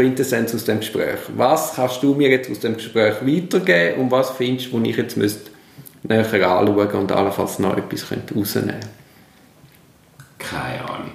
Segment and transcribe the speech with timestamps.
[0.00, 1.18] Quintessenz aus dem Gespräch.
[1.36, 4.96] Was kannst du mir jetzt aus dem Gespräch weitergeben und was findest du, wo ich
[4.96, 5.50] jetzt müsste
[6.04, 8.88] näher anschauen und allenfalls noch etwas rausnehmen könnte?
[10.38, 11.12] Keine Ahnung.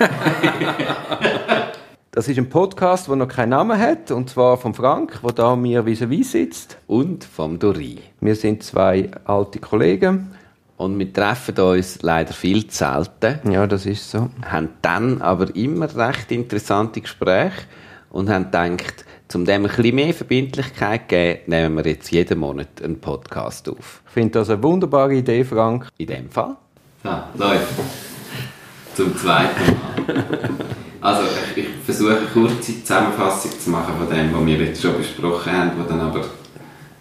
[2.10, 5.54] das ist ein Podcast, der noch keinen Namen hat, und zwar von Frank, der da
[5.54, 6.76] mir vis-à-vis sitzt.
[6.88, 8.00] Und vom Dori.
[8.20, 10.34] Wir sind zwei alte Kollegen.
[10.76, 13.52] Und wir treffen uns leider viel zu selten.
[13.52, 14.28] Ja, das ist so.
[14.44, 17.62] Haben dann aber immer recht interessante Gespräche
[18.14, 19.04] und haben gedacht,
[19.34, 23.68] um dem ein bisschen mehr Verbindlichkeit zu geben, nehmen wir jetzt jeden Monat einen Podcast
[23.68, 24.02] auf.
[24.06, 25.88] Ich finde das eine wunderbare Idee, Frank.
[25.98, 26.56] In dem Fall.
[27.02, 27.66] So, läuft.
[28.94, 30.50] Zum zweiten Mal.
[31.00, 31.22] Also,
[31.56, 35.52] ich, ich versuche eine kurze Zusammenfassung zu machen von dem, was wir jetzt schon besprochen
[35.52, 36.24] haben, was dann aber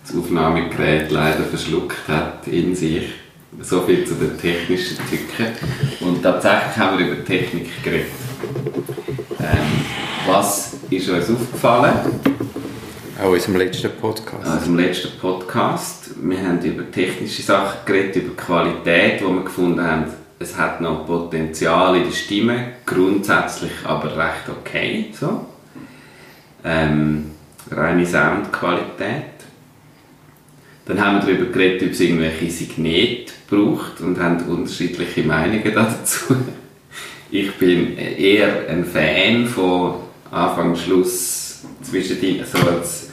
[0.01, 3.13] das Aufnahmegerät leider verschluckt hat in sich.
[3.61, 5.53] So viel zu den technischen Tücken.
[5.99, 8.07] Und tatsächlich haben wir über Technik geredet.
[9.39, 11.93] Ähm, was ist uns aufgefallen?
[13.19, 14.47] Auch in unserem letzten Podcast.
[14.47, 16.11] Aus dem letzten Podcast.
[16.21, 20.05] Wir haben über technische Sachen geredet, über Qualität, wo wir gefunden haben,
[20.39, 25.05] es hat noch Potenzial in der Stimme, grundsätzlich aber recht okay.
[25.17, 25.45] So.
[26.65, 27.31] Ähm,
[27.71, 29.33] reine Soundqualität.
[30.85, 36.35] Dann haben wir darüber geredet, ob es irgendwelche Signete braucht und haben unterschiedliche Meinungen dazu.
[37.31, 40.03] Ich bin eher ein Fan von
[40.33, 43.09] Anfang Schluss zwischen die, so als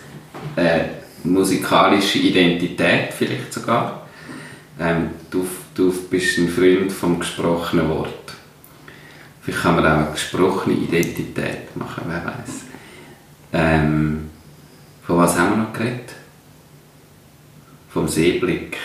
[0.57, 0.85] äh,
[1.23, 4.07] musikalische Identität vielleicht sogar.
[4.79, 8.33] Ähm, du, du bist ein Freund vom gesprochenen Wort.
[9.43, 12.55] Vielleicht kann man auch eine gesprochene Identität machen, wer weiß.
[13.53, 14.31] Ähm,
[15.03, 16.11] von was haben wir noch geredet?
[17.91, 18.77] Vom Seeblick.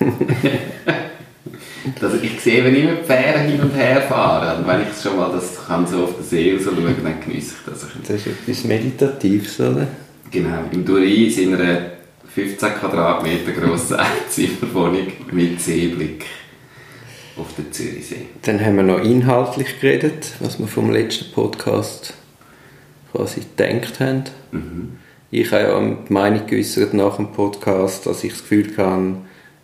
[2.00, 5.16] dass ich sehe, wenn immer die Fähren hin und her fahren, und wenn ich schon
[5.16, 7.86] mal das kann so auf den See raus schauen, dann genieße ich das.
[8.06, 9.86] Das ist etwas Meditatives, oder?
[10.30, 11.92] Genau, im Durin sind einer
[12.34, 16.24] 15 Quadratmeter grossen Einzimmerwohnung mit Seeblick
[17.36, 18.26] auf den Zürichsee.
[18.42, 22.14] Dann haben wir noch inhaltlich geredet, was wir vom letzten Podcast
[23.12, 24.24] quasi gedacht haben.
[24.52, 24.92] Mhm.
[25.30, 29.16] Ich habe ja die Meinung geäußert nach dem Podcast, dass ich das Gefühl habe,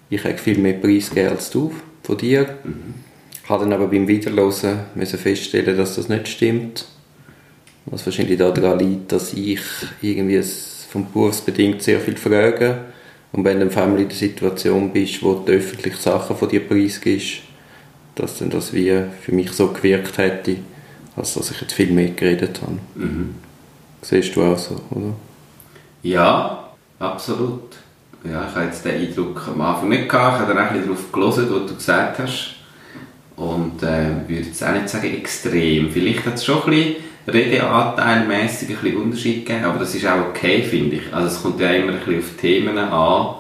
[0.09, 1.72] ich habe viel mehr Preis gegeben als du
[2.10, 2.59] von dir.
[2.65, 2.94] Mhm.
[3.48, 6.87] Habe dann aber beim Wiederhören müssen feststellen, dass das nicht stimmt.
[7.87, 9.60] Was wahrscheinlich daran liegt, dass ich
[10.03, 10.43] irgendwie
[10.91, 12.78] vom berufsbedingt sehr viel frage.
[13.32, 16.60] Und wenn du eine Family in der Situation bist, wo du öffentlich Sachen von dir
[16.60, 17.43] preisgibst,
[18.16, 20.56] dass dann das wie für mich so gewirkt hätte,
[21.16, 22.78] als dass ich jetzt viel mehr geredet habe.
[22.97, 23.37] Mhm.
[24.03, 25.15] Siehst du auch so, oder?
[26.03, 27.70] Ja, absolut.
[28.25, 30.37] Ja, ich habe jetzt den Eindruck am Anfang nicht gehabt.
[30.37, 32.55] Ich habe dann auch ein darauf gelesen, was du gesagt hast.
[33.37, 35.91] Und äh, würde jetzt auch nicht sagen extrem.
[35.91, 40.29] Vielleicht hat es schon ein bisschen redeanteilmässig ein bisschen Unterschied gegeben, aber das ist auch
[40.29, 41.15] okay, finde ich.
[41.15, 43.35] Also es kommt ja immer ein bisschen auf Themen an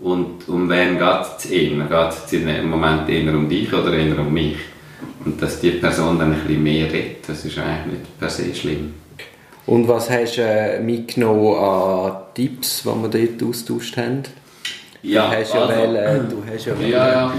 [0.00, 1.70] und um wen geht es eher?
[1.70, 4.56] Geht es im Moment eher um dich oder eher um mich?
[5.24, 8.54] Und dass die Person dann ein bisschen mehr redet, das ist eigentlich nicht per se
[8.54, 8.94] schlimm.
[9.66, 14.22] Und was hast du äh, mitgenommen an Tipps, die wir dort austauscht haben?
[15.02, 17.34] Ja, du hast ja, also- äh, du hast ja, Ja, ja.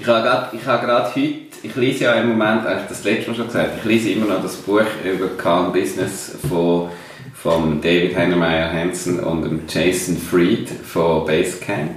[0.00, 1.30] Ich habe gerade, ich habe gerade heute,
[1.62, 4.42] ich lese ja im Moment, eigentlich das letzte Mal schon gesagt, ich lese immer noch
[4.42, 6.88] das Buch über Calm Business von,
[7.34, 11.90] von David Heinemeier Hansen und dem Jason Fried von Basecamp.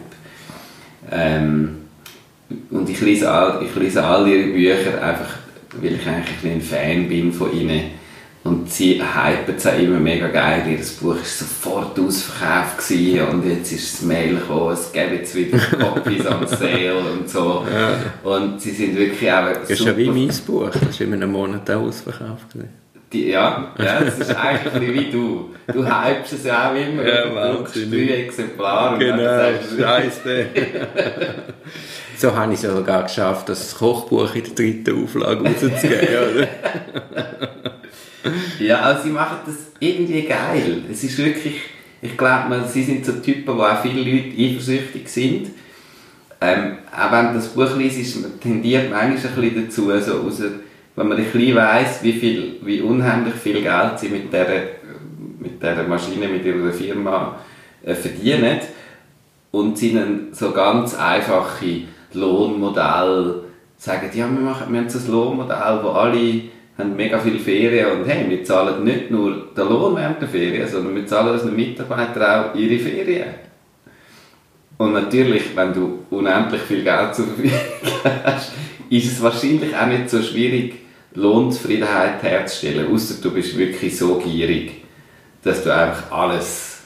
[1.12, 1.78] Ähm,
[2.72, 5.38] und ich lese, all, ich lese all ihre Bücher einfach,
[5.80, 7.92] weil ich eigentlich ein Fan bin von ihnen.
[8.46, 10.64] Und sie hypen es auch immer mega geil.
[10.70, 15.36] Ihr Buch war sofort ausverkauft gewesen und jetzt ist das Mail gekommen, es gibt jetzt
[15.36, 17.66] wieder Copies on Sale und so.
[18.24, 21.32] Und sie sind wirklich auch Das ist ja wie mein Buch, das ist in einem
[21.32, 22.54] Monat auch ausverkauft.
[22.54, 22.70] gewesen.
[23.12, 25.50] Die, ja, ja, das ist eigentlich wie du.
[25.68, 27.04] Du hypst es ja auch immer.
[27.04, 30.46] Ja, du druckst drei Exemplare und Genau, scheisse.
[32.18, 36.48] so habe ich es sogar geschafft, das Kochbuch in der dritten Auflage rauszugeben.
[38.60, 40.84] Ja, also sie machen das irgendwie geil.
[40.92, 41.62] Es ist wirklich,
[42.02, 45.52] ich glaube, sie sind so Typen, wo auch viele Leute eifersüchtig sind.
[46.42, 50.42] Ähm, auch wenn das Buch liest, man tendiert manchmal ein dazu, so aus,
[50.96, 54.64] wenn man ein bisschen weiss, wie, viel, wie unheimlich viel Geld sie mit dieser,
[55.40, 57.40] mit dieser Maschine, mit ihrer Firma
[57.84, 58.60] äh, verdienen
[59.52, 61.84] und sie dann so ganz einfache
[62.14, 63.44] Lohnmodelle
[63.78, 66.42] sagen, ja, wir, machen, wir haben so ein Lohnmodell, wo alle
[66.80, 70.68] haben mega viele Ferien und hey, wir zahlen nicht nur den Lohn während der Ferien,
[70.68, 73.28] sondern wir zahlen unseren Mitarbeitern auch ihre Ferien.
[74.78, 77.60] Und natürlich, wenn du unendlich viel Geld zur Verfügung
[78.24, 78.54] hast,
[78.90, 80.76] ist es wahrscheinlich auch nicht so schwierig,
[81.16, 84.84] Lohnzufriedenheit herzustellen, außer du bist wirklich so gierig,
[85.44, 86.82] dass du einfach alles,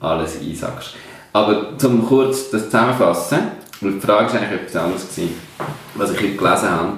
[0.00, 0.96] alles einsackst.
[1.32, 3.38] Aber zum kurz das zusammenfassen,
[3.80, 5.06] und die Frage war eigentlich etwas anderes,
[5.94, 6.92] was ich heute gelesen habe,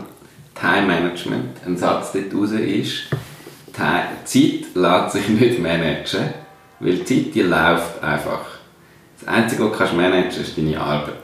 [0.61, 3.09] Time Management, ein Satz dort raus ist,
[3.73, 6.31] Zeit lässt sich nicht managen,
[6.81, 8.41] weil die Zeit die läuft einfach.
[9.21, 11.15] Das Einzige, was du managen kannst, ist deine Arbeit.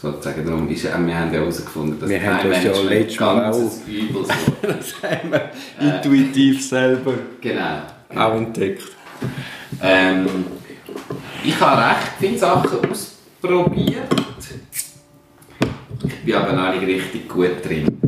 [0.00, 0.46] Sozusagen.
[0.46, 3.70] Darum ist, wir haben ja herausgefunden, dass wir haben das ja letztes Mal auch.
[3.88, 4.32] Übel so.
[4.62, 5.50] das haben wir
[5.80, 7.82] intuitiv selber Genau.
[8.14, 8.84] auch entdeckt.
[9.82, 10.26] Ähm,
[11.42, 14.04] ich habe recht viele Sachen ausprobiert.
[16.06, 18.07] Ich bin aber noch nicht richtig gut drin.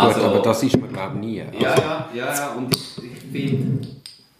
[0.00, 1.36] Gut, aber das ist man glaube nie.
[1.36, 2.52] Ja, ja, ja, ja.
[2.56, 3.88] Und ich, ich finde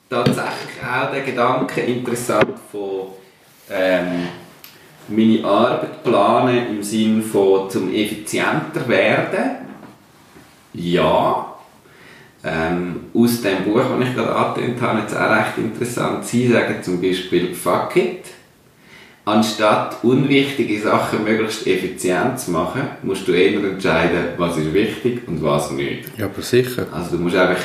[0.09, 3.09] tatsächlich auch den Gedanken interessant von
[3.71, 4.29] ähm,
[5.09, 9.67] meine Arbeit planen im Sinne von zum effizienter werden.
[10.73, 11.53] Ja.
[12.45, 16.25] Ähm, aus dem Buch, das ich gerade angetönt habe, ist auch recht interessant.
[16.25, 18.25] Sie sagen zum Beispiel «Fuck it».
[19.29, 25.43] Anstatt unwichtige Sachen möglichst effizient zu machen, musst du eher entscheiden, was ist wichtig und
[25.43, 26.17] was nicht.
[26.17, 26.87] Ja, aber sicher.
[26.93, 27.61] Also du musst einfach,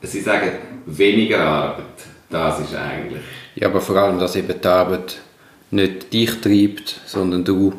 [0.00, 0.52] sie sagen,
[0.86, 1.84] weniger Arbeit,
[2.30, 3.20] das ist eigentlich...
[3.56, 5.18] Ja, aber vor allem, dass eben die Arbeit
[5.72, 7.72] nicht dich treibt, sondern du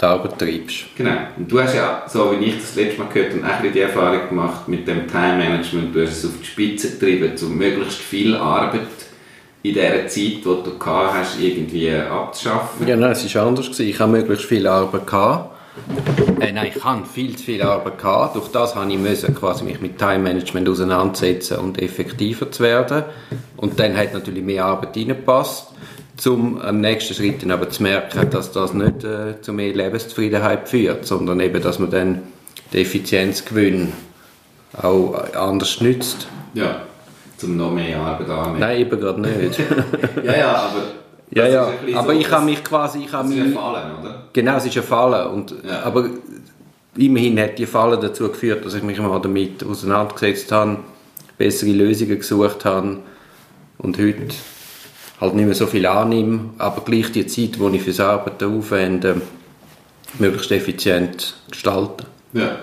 [0.00, 0.86] die Arbeit treibst.
[0.96, 1.18] Genau.
[1.36, 4.28] Und du hast ja, so wie ich das letzte Mal gehört habe, auch die Erfahrung
[4.28, 5.94] gemacht mit dem Time Management.
[5.94, 8.88] Du hast es auf die Spitze getrieben, um möglichst viel Arbeit
[9.64, 12.86] in dieser Zeit, die du gehabt hast, irgendwie abzuschaffen.
[12.86, 13.66] Ja, nein, es war anders.
[13.66, 13.88] Gewesen.
[13.88, 15.06] Ich hatte möglichst viel Arbeit.
[15.06, 15.54] Gehabt.
[16.38, 17.96] Äh, nein, ich hatte viel zu viel Arbeit.
[17.96, 18.36] Gehabt.
[18.36, 23.04] Durch das musste ich müssen, quasi mich mit Time Management auseinandersetzen und effektiver zu werden.
[23.56, 25.68] Und dann hat natürlich mehr Arbeit reingepasst
[26.26, 30.68] um am nächsten Schritt dann aber zu merken, dass das nicht äh, zu mehr Lebenszufriedenheit
[30.68, 32.22] führt, sondern eben, dass man dann
[32.72, 33.92] den Effizienzgewinn
[34.80, 36.28] auch anders nützt.
[36.54, 36.82] Ja,
[37.44, 38.60] zum noch mehr Arbeit annehmen.
[38.60, 39.58] Nein, eben gerade nicht.
[40.24, 40.82] ja, ja, aber...
[41.30, 43.00] Ja, ja, aber so, ich habe mich quasi...
[43.00, 44.24] Ich habe mich, ist Fallen, oder?
[44.32, 45.28] Genau, es ist eine Falle.
[45.28, 45.82] Und, Ja.
[45.82, 46.08] Aber
[46.96, 50.78] immerhin hat die Falle dazu geführt, dass ich mich mal damit auseinandergesetzt habe,
[51.38, 52.98] bessere Lösungen gesucht habe
[53.78, 54.28] und heute
[55.20, 59.20] halt nicht mehr so viel annehme, aber gleich die Zeit, die ich fürs Arbeiten aufwende,
[60.18, 62.06] möglichst effizient gestalten.
[62.32, 62.58] Ja.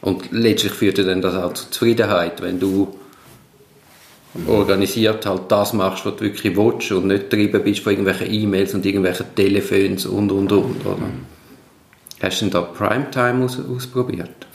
[0.00, 2.98] Und letztlich führt dann das auch zur Zufriedenheit, wenn du
[4.46, 8.74] organisiert halt das machst, was du wirklich willst und nicht getrieben bist von irgendwelchen E-Mails
[8.74, 10.84] und irgendwelchen Telefons und und und.
[10.84, 11.08] Oder?
[12.20, 14.46] Hast du denn da Primetime aus ausprobiert?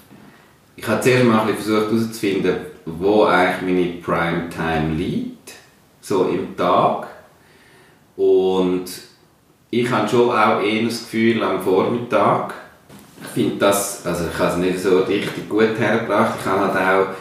[0.76, 2.56] Ich habe zuerst mal versucht herauszufinden,
[2.86, 5.54] wo eigentlich meine Primetime liegt,
[6.02, 7.08] so im Tag.
[8.16, 8.86] Und
[9.70, 12.54] ich habe schon auch eher das Gefühl am Vormittag.
[13.22, 16.36] Ich finde das, also ich habe es nicht so richtig gut hergebracht.
[16.40, 17.14] Ich habe halt auch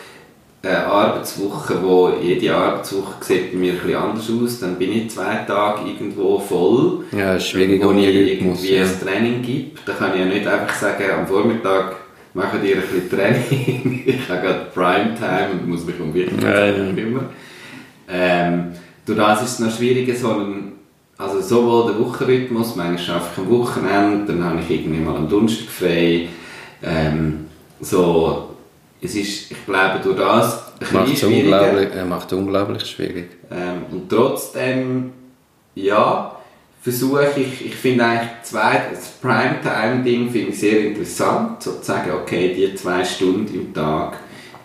[0.63, 4.61] eine Arbeitswoche, wo jede Arbeitswoche sieht bei mir ein bisschen anders aus.
[4.61, 7.05] Dann bin ich zwei Tage irgendwo voll.
[7.17, 8.83] Ja, schwierig wo ich irgendwie Ja.
[8.83, 9.87] ein Training gibt.
[9.87, 11.97] Da kann ich ja nicht einfach sagen, am Vormittag
[12.35, 14.03] machen die ein bisschen Training.
[14.07, 16.13] ich habe gerade Primetime und muss mich um.
[16.13, 17.27] Sachen kümmern.
[18.11, 18.73] Ähm,
[19.07, 20.73] durch das ist es noch schwieriger, so einen,
[21.19, 25.29] also sowohl der Wochenrhythmus, manchmal schaffe ich am Wochenende, dann habe ich irgendwie mal am
[25.29, 26.29] Donnerstag frei.
[26.83, 27.47] Ähm,
[27.81, 28.48] so,
[29.01, 33.31] es ist, ich glaube, durch das ein Macht es unglaublich, äh, macht unglaublich schwierig.
[33.51, 35.13] Ähm, und trotzdem,
[35.75, 36.37] ja,
[36.83, 42.13] versuche ich, ich finde eigentlich zwei, das Primetime-Ding finde ich sehr interessant, so zu sagen,
[42.13, 44.19] okay, die zwei Stunden im Tag,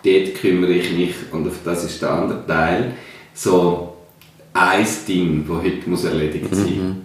[0.04, 2.92] dort kümmere ich mich und auf das ist der andere Teil.
[3.34, 3.94] So
[4.52, 7.03] ein Ding, das heute muss erledigt sein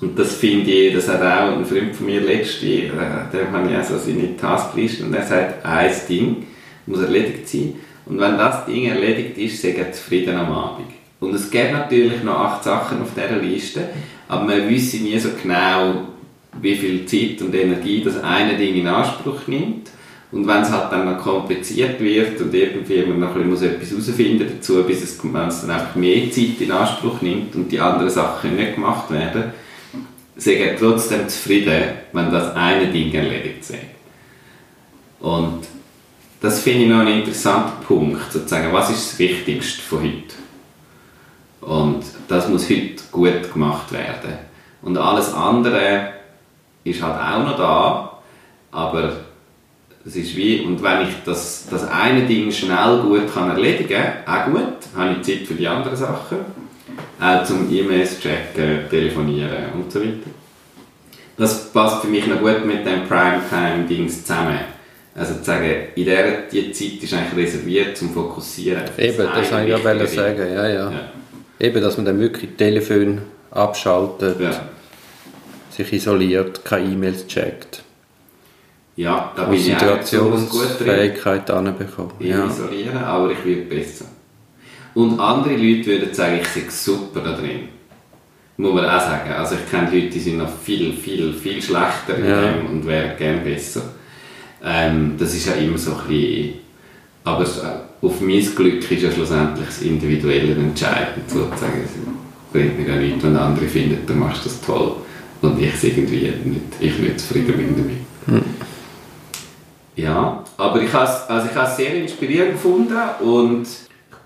[0.00, 2.90] Und das finde ich, das hat auch ein Freund von mir letztens, äh,
[3.32, 6.46] dem habe ich auch so seine Taskliste und er sagt, ein Ding
[6.86, 7.74] muss erledigt sein.
[8.04, 10.86] Und wenn das Ding erledigt ist, sei er zufrieden am Abend.
[11.18, 13.88] Und es gibt natürlich noch acht Sachen auf dieser Liste,
[14.28, 16.08] aber man wüsste nie so genau,
[16.60, 19.90] wie viel Zeit und Energie das eine Ding in Anspruch nimmt.
[20.32, 23.90] Und wenn es halt dann noch kompliziert wird und irgendwie man noch ein bisschen etwas
[23.90, 28.10] herausfinden dazu, bis es, es dann einfach mehr Zeit in Anspruch nimmt und die anderen
[28.10, 29.52] Sachen nicht gemacht werden,
[30.36, 33.74] sind trotzdem zufrieden, wenn das eine Ding erledigt ist.
[35.20, 35.66] Und
[36.40, 40.34] das finde ich noch einen interessanten Punkt, sozusagen, was ist das Wichtigste von heute?
[41.62, 44.38] Und das muss heute gut gemacht werden.
[44.82, 46.12] Und alles andere
[46.84, 48.18] ist halt auch noch da,
[48.70, 49.12] aber
[50.04, 54.52] es ist wie, und wenn ich das, das eine Ding schnell gut kann erledigen kann,
[54.52, 56.38] auch gut, habe ich Zeit für die anderen Sachen,
[57.20, 60.30] auch zum E-Mails checken, telefonieren und so weiter.
[61.36, 64.58] das passt für mich noch gut mit dem Primetime-Dings zusammen.
[65.14, 68.82] Also zu sagen, in dieser die Zeit ist eigentlich reserviert zum Fokussieren.
[68.98, 70.92] Eben, das wollte ich ja sagen, ja, ja, ja.
[71.58, 74.68] Eben, dass man dann wirklich Telefon abschaltet, ja.
[75.70, 77.82] sich isoliert, keine E-Mails checkt.
[78.96, 82.12] Ja, da bin ich Situationsfähigkeit anbekommen.
[82.18, 82.46] Ja.
[82.46, 84.06] Isolieren, aber ich werde besser.
[84.96, 87.68] Und andere Leute würden sagen, ich sei super da drin.
[88.56, 89.30] Muss man auch sagen.
[89.30, 92.40] Also ich kenne Leute, die sind noch viel, viel, viel schlechter in ja.
[92.40, 93.82] dem und wären gerne besser.
[94.64, 96.54] Ähm, das ist ja immer so ein bisschen...
[97.24, 97.44] Aber
[98.00, 101.84] auf mein Glück ist ja schlussendlich das Individuelle entscheidend, sozusagen.
[101.84, 104.92] Es bringt mir ja nichts, wenn andere finden, du machst das toll
[105.42, 108.42] und ich irgendwie nicht, ich nicht zufrieden bin damit.
[108.44, 108.50] Hm.
[109.96, 113.66] Ja, aber ich habe es also sehr inspirierend gefunden und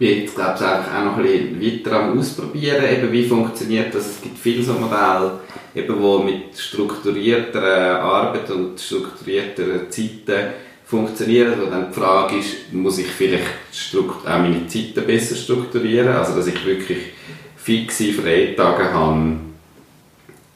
[0.01, 4.07] bin jetzt, glaube ich, auch noch ein bisschen weiter am Ausprobieren, eben wie funktioniert das.
[4.07, 5.41] Es gibt viele so Modelle,
[5.75, 10.55] eben, wo mit strukturierter Arbeit und strukturierter Zeiten
[10.87, 13.45] funktionieren, wo dann die Frage ist, muss ich vielleicht
[13.95, 16.99] auch meine Zeiten besser strukturieren, also dass ich wirklich
[17.57, 19.37] fixe Freitage habe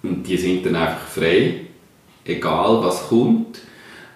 [0.02, 1.60] und die sind dann einfach frei,
[2.24, 3.60] egal was kommt,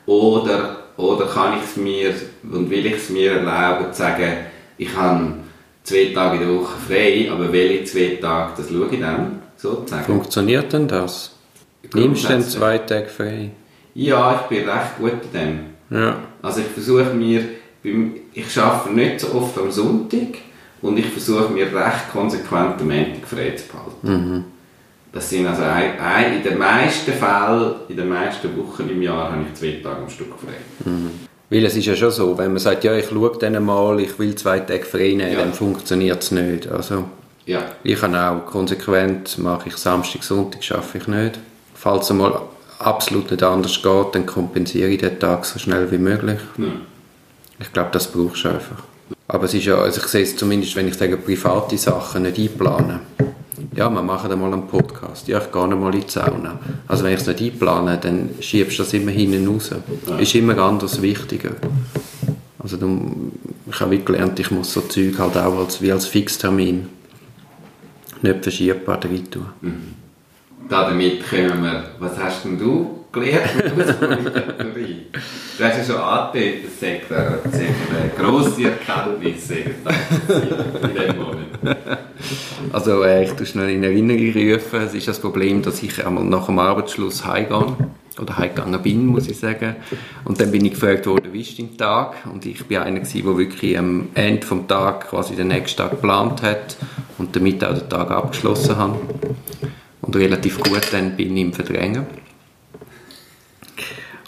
[0.07, 2.15] oder, oder kann ich es mir
[2.51, 4.33] und will ich es mir erlauben zu sagen,
[4.79, 5.35] ich habe
[5.83, 10.05] zwei Tage in der Woche frei, aber welche zwei Tage, das schaue ich dann, sozusagen.
[10.05, 11.35] Funktioniert denn das?
[11.95, 13.51] Nimmst du denn zwei Tage frei?
[13.95, 15.59] Ja, ich bin recht gut in dem.
[15.91, 16.17] Ja.
[16.43, 17.43] Also ich versuche mir,
[17.83, 20.39] ich arbeite nicht so oft am Sonntag
[20.83, 24.33] und ich versuche mir recht konsequent am Montag frei zu behalten.
[24.35, 24.45] Mhm.
[25.13, 29.33] Das sind also ein, ein, in den meisten Fällen, in den meisten Wochen im Jahr
[29.33, 30.89] habe ich zwei Tage am Stück frei.
[30.89, 31.28] Mhm.
[31.51, 34.19] Weil es ist ja schon so, wenn man sagt, ja, ich schaue dann mal, ich
[34.19, 35.39] will zwei Tage frei nehmen, ja.
[35.39, 36.69] dann funktioniert es nicht.
[36.69, 37.05] Also,
[37.47, 37.63] ja.
[37.83, 41.39] Ich kann auch konsequent, mache ich Samstag, Sonntag, schaffe ich nicht.
[41.75, 42.43] Falls es mal
[42.79, 46.39] absolut nicht anders geht, dann kompensiere ich den Tag so schnell wie möglich.
[46.59, 46.67] Ja.
[47.61, 48.83] Ich glaube, das brauchst du einfach.
[49.27, 52.39] Aber es ist ja, also ich sehe es zumindest, wenn ich sage, private Sachen nicht
[52.39, 53.01] einplanen
[53.75, 55.29] ja, wir machen einmal einen Podcast.
[55.29, 56.59] Ja, ich gehe einmal in die Sauna.
[56.87, 59.71] Also wenn ich es nicht einplane, dann schiebst du das immer hinten raus.
[60.07, 60.19] Ja.
[60.19, 61.51] Ist immer anders wichtiger.
[62.59, 63.33] Also du,
[63.71, 66.89] ich habe gelernt, ich muss so Zeug halt auch als, wie als Fixtermin
[68.23, 69.47] nicht verschiebbar rein tun.
[69.61, 69.95] Mhm.
[70.69, 73.51] Damit kommen wir, was hast denn du gelernt
[75.59, 81.79] Du hast ja schon angedeutet, es sagt eine grosse Erkenntnis in diesem Moment.
[82.73, 86.25] Also äh, ich tue schnell in Erinnerung rufen, es ist das Problem, dass ich einmal
[86.25, 87.77] nach dem Arbeitsschluss heimgehe
[88.21, 89.77] oder heimgegangen bin, muss ich sagen.
[90.25, 92.15] Und dann bin ich gefragt worden, wie ist dein Tag?
[92.33, 96.43] Und ich bin einer der wirklich am Ende des Tages quasi den nächsten Tag geplant
[96.43, 96.77] hat
[97.19, 98.97] und damit auch den Tag abgeschlossen hat.
[100.03, 102.07] Und relativ gut dann bin ich im Verdrängen.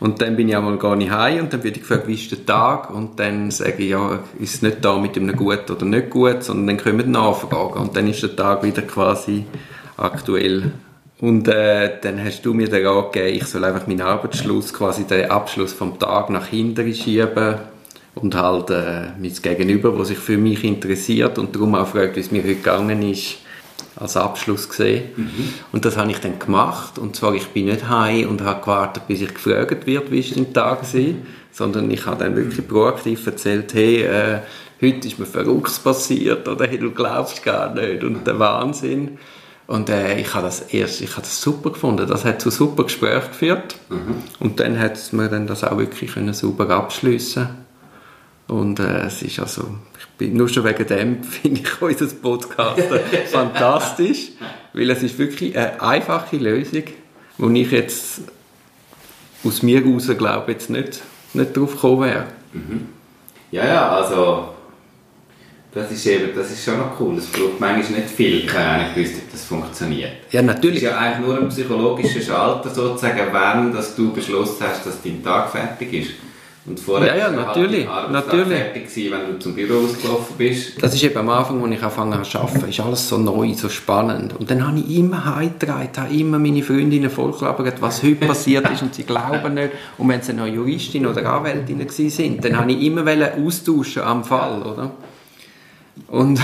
[0.01, 2.33] Und dann bin ich einmal gar nicht heim und dann werde ich gefragt, wie ist
[2.33, 2.91] der Tag?
[2.91, 6.43] Und dann sage ich, ja, ist es nicht da mit einem gut oder nicht gut,
[6.43, 9.45] sondern dann kommen die Nachfragen und dann ist der Tag wieder quasi
[9.99, 10.73] aktuell.
[11.21, 15.05] Und äh, dann hast du mir den Rat gegeben, ich soll einfach meinen Arbeitsschluss, quasi
[15.05, 17.57] den Abschluss vom Tag nach hinten schieben
[18.15, 22.21] und halt äh, mein Gegenüber, was sich für mich interessiert und darum auch fragt, wie
[22.21, 23.37] es mir heute gegangen ist,
[23.97, 25.11] als Abschluss gesehen.
[25.17, 25.55] Mhm.
[25.73, 26.99] Und das habe ich dann gemacht.
[26.99, 30.37] Und zwar, ich bin nicht heim und habe gewartet, bis ich gefragt wird, wie ist
[30.37, 31.15] dein Tag war,
[31.53, 34.39] sondern ich habe dann wirklich proaktiv erzählt, hey, äh,
[34.81, 39.19] heute ist mir Verrücktes passiert oder hey, du glaubst gar nicht und der Wahnsinn.
[39.67, 42.07] Und äh, ich habe das erst, ich habe das super gefunden.
[42.09, 43.77] Das hat zu super Gesprächen geführt.
[43.89, 44.17] Mhm.
[44.41, 47.47] Und dann hat es mir dann das auch wirklich können super abschließen.
[48.49, 49.77] Und äh, es ist also,
[50.21, 52.83] nur schon wegen dem finde ich unser Podcast
[53.27, 54.33] fantastisch,
[54.73, 56.85] weil es ist wirklich eine einfache Lösung,
[57.39, 58.23] wo ich jetzt
[59.45, 61.01] aus mir heraus glaube jetzt nicht,
[61.33, 62.27] nicht drauf gekommen wäre.
[62.53, 62.89] Mhm.
[63.51, 64.55] Ja, ja, also
[65.73, 67.17] das ist eben, das ist schon noch cool.
[67.17, 70.13] Es braucht manchmal nicht viel, keine Ahnung, ob das funktioniert.
[70.33, 70.83] Ja, natürlich.
[70.83, 75.01] Es ist ja eigentlich nur ein psychologischer Schalter sozusagen, wenn dass du beschlossen hast, dass
[75.03, 76.11] dein Tag fertig ist.
[76.67, 78.59] Und vorher ja, ja, natürlich, halt natürlich.
[78.59, 80.83] fertig gewesen, wenn du zum Büro ausgelaufen bist.
[80.83, 83.55] Das ist eben am Anfang, als ich angefangen habe zu arbeiten, ist alles so neu,
[83.55, 84.35] so spannend.
[84.39, 88.83] Und dann habe ich immer heimgetragen, habe immer meine Freundinnen vollgelabert, was heute passiert ist
[88.83, 89.71] und sie glauben nicht.
[89.97, 93.07] Und wenn sie noch Juristin oder Anwältin sind, dann habe ich immer
[93.43, 94.91] austauschen am Fall, oder?
[96.09, 96.41] Und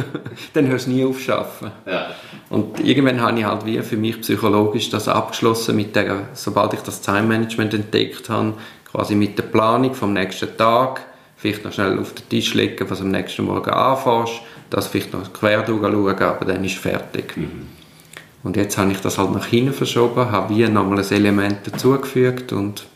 [0.54, 1.70] dann hörst du nie aufschaffen.
[1.86, 2.08] Ja.
[2.50, 6.80] Und irgendwann habe ich halt wie für mich psychologisch das abgeschlossen mit der, sobald ich
[6.80, 8.54] das Time Management entdeckt habe,
[8.90, 11.02] quasi mit der Planung vom nächsten Tag,
[11.36, 14.40] vielleicht noch schnell auf den Tisch legen, was am nächsten Morgen anfährst,
[14.70, 17.36] das vielleicht noch quer durchschauen, aber dann ist fertig.
[17.36, 17.66] Mhm.
[18.42, 22.52] Und jetzt habe ich das halt nach hinten verschoben, habe wie nochmal ein Element dazugefügt
[22.52, 22.86] und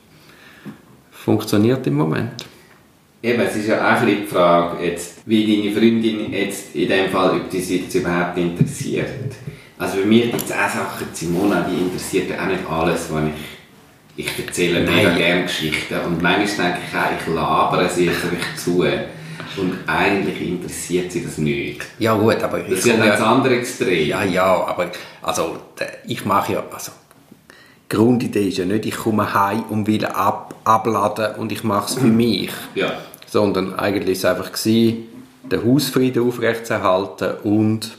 [1.11, 2.46] funktioniert im Moment.
[3.22, 6.88] Eben, es ist ja auch ein bisschen die Frage, jetzt, wie deine Freundin jetzt in
[6.88, 9.08] dem Fall, ob die sich jetzt überhaupt interessiert.
[9.78, 13.22] Also bei mir gibt es auch Sachen, Simona, die interessiert ja auch nicht alles, was
[13.25, 13.32] ich,
[14.16, 18.57] ich erzähle mega gerne Geschichten und manchmal denke ich auch, ich labere sie jetzt einfach
[18.57, 18.85] zu
[19.57, 21.85] und eigentlich interessiert sie das nicht.
[21.99, 22.61] Ja gut, aber...
[22.61, 24.09] Das ist ja das andere Extrem.
[24.09, 24.90] Ja, ja, aber
[25.21, 25.59] also
[26.07, 26.92] ich mache ja, also
[27.50, 31.87] die Grundidee ist ja nicht, ich komme heim und will ab, abladen und ich mache
[31.87, 32.50] es für mich.
[32.75, 32.92] Ja
[33.33, 35.09] sondern eigentlich war es einfach, gewesen,
[35.50, 37.92] den Hausfrieden aufrechtzuerhalten und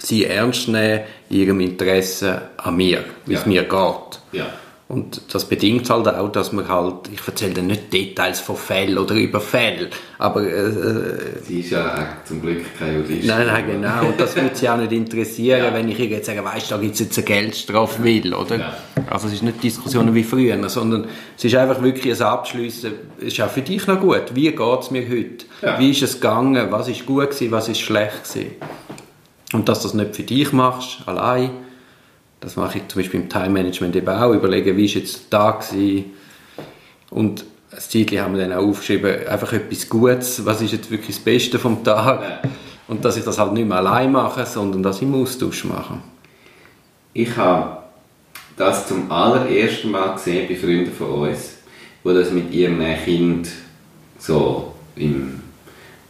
[0.00, 3.38] sie ernst nehmen, ihrem Interesse an mir, wie ja.
[3.38, 4.20] es mir geht.
[4.32, 4.46] Ja.
[4.86, 8.98] Und das bedingt halt auch, dass man halt, ich erzähle dann nicht Details von Fällen
[8.98, 9.88] oder über Fälle,
[10.18, 10.42] aber...
[10.42, 13.26] Äh, äh sie ist ja zum Glück keine Juristin.
[13.26, 14.06] Nein, nein, genau.
[14.08, 15.72] Und das würde sie auch nicht interessieren, ja.
[15.72, 18.56] wenn ich jetzt sage, weißt du, da gibt es jetzt eine Geldstrafe will, oder?
[18.56, 18.76] Ja.
[19.10, 22.92] Also es ist nicht Diskussionen wie früher, sondern es ist einfach wirklich ein Abschliessen.
[23.18, 24.34] Es ist auch für dich noch gut.
[24.34, 25.46] Wie geht es mir heute?
[25.62, 25.78] Ja.
[25.78, 26.66] Wie ist es gegangen?
[26.70, 27.50] Was ist gut gewesen?
[27.52, 28.52] Was ist schlecht gewesen?
[29.54, 31.50] Und dass du das nicht für dich machst, allein,
[32.44, 35.40] das mache ich zum Beispiel im Time Management eben auch, überlegen, wie ist jetzt der
[35.40, 36.12] Tag gewesen.
[37.10, 41.16] und ein Zeitchen haben wir dann auch aufgeschrieben, einfach etwas Gutes, was ist jetzt wirklich
[41.16, 42.46] das Beste vom Tag
[42.86, 45.98] und dass ich das halt nicht mehr allein mache, sondern das im Austausch mache.
[47.14, 47.78] Ich habe
[48.56, 51.54] das zum allerersten Mal gesehen bei Freunden von uns,
[52.04, 53.48] wo das mit ihrem Kind
[54.18, 55.40] so im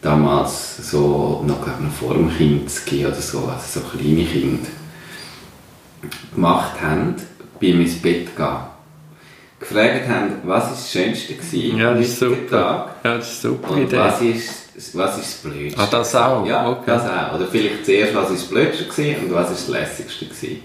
[0.02, 2.70] damals so noch, ich, noch vor dem Kind
[3.06, 4.68] oder so, also so kleine Kinder
[6.34, 7.16] gemacht haben,
[7.61, 8.56] beim ins Bett gehen.
[9.61, 12.50] Gefragt haben, was war das Schönste gewesen ja, das ist super.
[12.50, 12.88] Tag?
[13.04, 13.96] Ja, das ist super Und Idee.
[13.96, 15.80] was ist, was ist das Blödste?
[15.80, 16.46] Ah, das auch?
[16.46, 16.82] Ja, okay.
[16.87, 17.34] das auch.
[17.34, 20.61] Oder vielleicht zuerst, was ist das Blödste gewesen und was ist das Lässigste gewesen.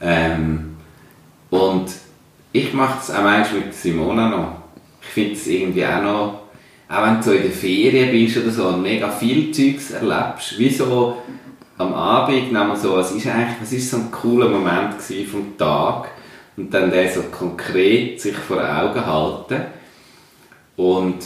[0.00, 0.76] Ähm,
[1.50, 1.86] und
[2.52, 4.62] ich mache das auch manchmal mit Simona noch.
[5.00, 6.42] Ich finde es irgendwie auch noch,
[6.88, 10.70] auch wenn du so in der Ferien bist oder so mega viel Zeugs erlebst, wie
[10.70, 11.16] so
[11.82, 16.08] am Abend nehmen so, was ist eigentlich, was ist so ein cooler Moment vom Tag?
[16.56, 19.62] Und dann der so konkret sich vor Augen halten.
[20.76, 21.16] Und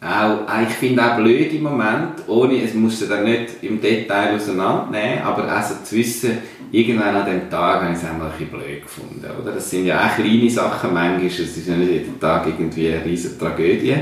[0.00, 4.34] auch, ich finde auch blöd im Moment, ohne, es muss du dann nicht im Detail
[4.34, 6.38] auseinandernehmen, aber auch so zu wissen,
[6.72, 9.52] irgendwann an dem Tag habe ich es einmal ein bisschen blöd gefunden, oder?
[9.52, 13.04] Das sind ja auch kleine Sachen manchmal, es ist ja nicht jeden Tag irgendwie eine
[13.04, 13.96] riesige Tragödie,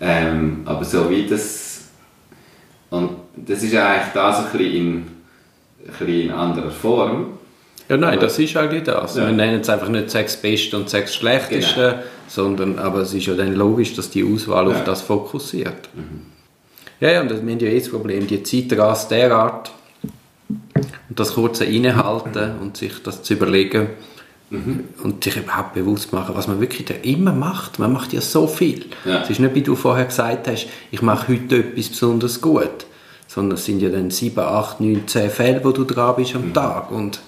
[0.00, 1.84] ähm, aber so wie das,
[2.90, 5.06] und das ist eigentlich das ein bisschen in, ein
[5.98, 7.38] bisschen in anderer Form,
[7.88, 9.16] ja, nein, aber, das ist eigentlich das.
[9.16, 9.26] Ja.
[9.26, 12.02] Wir nennen es einfach nicht sechs Beste und sechs Schlechteste, genau.
[12.28, 14.76] sondern aber es ist ja dann logisch, dass die Auswahl ja.
[14.76, 15.90] auf das fokussiert.
[15.94, 16.22] Mhm.
[17.00, 19.70] Ja, ja, und wir haben ja eh das Problem, die Zeit rast derart
[20.48, 22.62] und das kurze Innehalten mhm.
[22.62, 23.88] und sich das zu überlegen
[24.48, 24.84] mhm.
[25.02, 27.78] und sich überhaupt bewusst machen, was man wirklich da immer macht.
[27.78, 28.86] Man macht ja so viel.
[29.04, 29.22] Ja.
[29.22, 32.86] Es ist nicht, wie du vorher gesagt hast, ich mache heute etwas besonders gut,
[33.26, 36.48] sondern es sind ja dann sieben, acht, neun, zehn Fälle, wo du dran bist am
[36.48, 36.54] mhm.
[36.54, 37.20] Tag und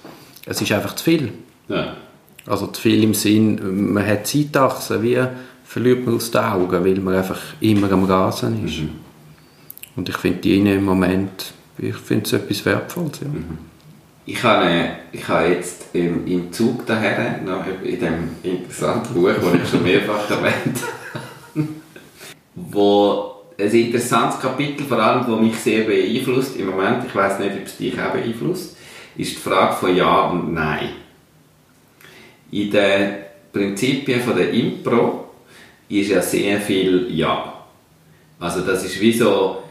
[0.45, 1.33] es ist einfach zu viel.
[1.67, 1.95] Ja.
[2.45, 5.21] Also zu viel im Sinn, man hat Zeitachsen, wie
[5.65, 8.79] verliert man aus den Augen, weil man einfach immer am Rasen ist.
[8.79, 8.89] Mhm.
[9.97, 13.19] Und ich finde die im Moment, ich finde es etwas Wertvolles.
[13.19, 13.27] Ja.
[13.27, 13.57] Mhm.
[14.25, 14.69] Ich habe,
[15.13, 17.39] ich habe jetzt im, im Zug daher,
[17.83, 20.79] in dem interessanten Buch, das ich schon mehrfach erwähnt
[21.55, 21.67] habe,
[22.55, 27.55] wo ein interessantes Kapitel, vor allem, das mich sehr beeinflusst im Moment, ich weiß nicht,
[27.55, 28.77] ob es dich auch beeinflusst,
[29.17, 30.89] ist die Frage von Ja und Nein.
[32.51, 33.15] In den
[33.51, 35.31] Prinzipien von der Impro
[35.89, 37.53] ist ja sehr viel Ja.
[38.39, 39.63] Also das ist wie so,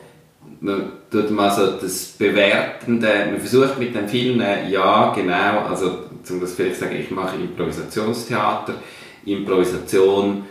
[0.60, 6.40] man tut mal so das Bewertende, man versucht mit den vielen Ja, genau, also zum
[6.40, 8.74] das vielleicht sagen, ich mache Improvisationstheater,
[9.24, 10.44] Improvisation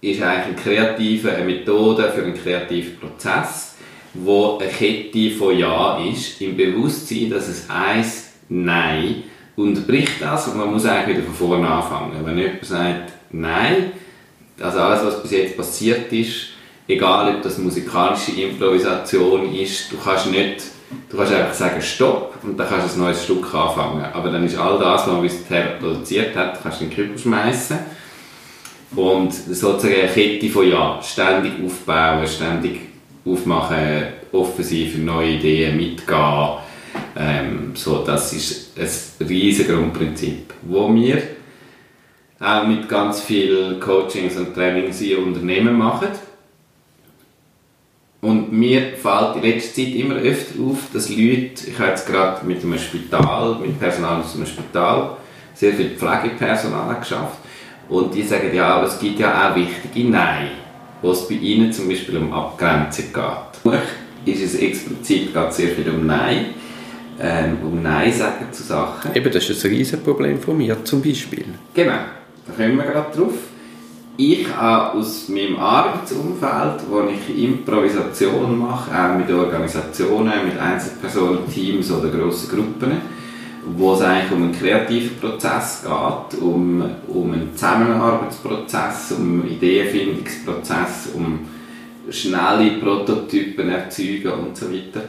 [0.00, 3.70] ist eigentlich eine kreative Methode für einen kreativen Prozess
[4.14, 9.22] wo eine Kette von Ja ist, im Bewusstsein, dass es eins Nein
[9.56, 12.12] unterbricht das und man muss eigentlich wieder von vorne anfangen.
[12.24, 13.92] Wenn jemand sagt Nein,
[14.60, 16.48] also alles, was bis jetzt passiert ist,
[16.88, 20.64] egal ob das musikalische Improvisation ist, du kannst nicht,
[21.08, 24.04] du kannst einfach sagen Stopp und dann kannst du ein neues Stück anfangen.
[24.12, 27.18] Aber dann ist all das, was man bisher produziert hat, kannst du in den Kübel
[27.18, 27.78] schmeißen
[28.96, 32.80] und sozusagen eine Kette von Ja, ständig aufbauen, ständig
[33.24, 36.48] aufmachen, offen neue Ideen, mitgehen.
[37.16, 41.22] Ähm, so, das ist ein riesiges Grundprinzip, wo wir
[42.40, 46.08] auch mit ganz vielen Coachings und Trainings in Unternehmen machen.
[48.22, 52.44] Und mir fällt in letzter Zeit immer öfter auf, dass Leute, ich habe jetzt gerade
[52.44, 55.16] mit einem Spital, mit Personal aus einem Spital,
[55.54, 57.39] sehr viel Pflegepersonal geschafft.
[57.90, 60.48] Und die sagen, ja, aber es gibt ja auch wichtige Nein,
[61.02, 63.80] wo es bei ihnen zum Beispiel um Abgrenzung geht.
[64.24, 66.54] Ist es explizit geht sehr viel um Nein,
[67.20, 69.14] ähm, um Nein sagen zu Sachen.
[69.14, 71.46] Eben, das ist ein Riesenproblem von mir zum Beispiel.
[71.74, 71.98] Genau,
[72.46, 73.34] da kommen wir gerade drauf.
[74.16, 81.90] Ich habe aus meinem Arbeitsumfeld, wo ich Improvisation mache, auch mit Organisationen, mit Einzelpersonen, Teams
[81.90, 83.19] oder grossen Gruppen,
[83.66, 91.10] wo es eigentlich um einen kreativen Prozess geht, um, um einen Zusammenarbeitsprozess, um einen Ideenfindungsprozess,
[91.14, 91.40] um
[92.10, 95.04] schnelle Prototypen erzeugen und so weiter,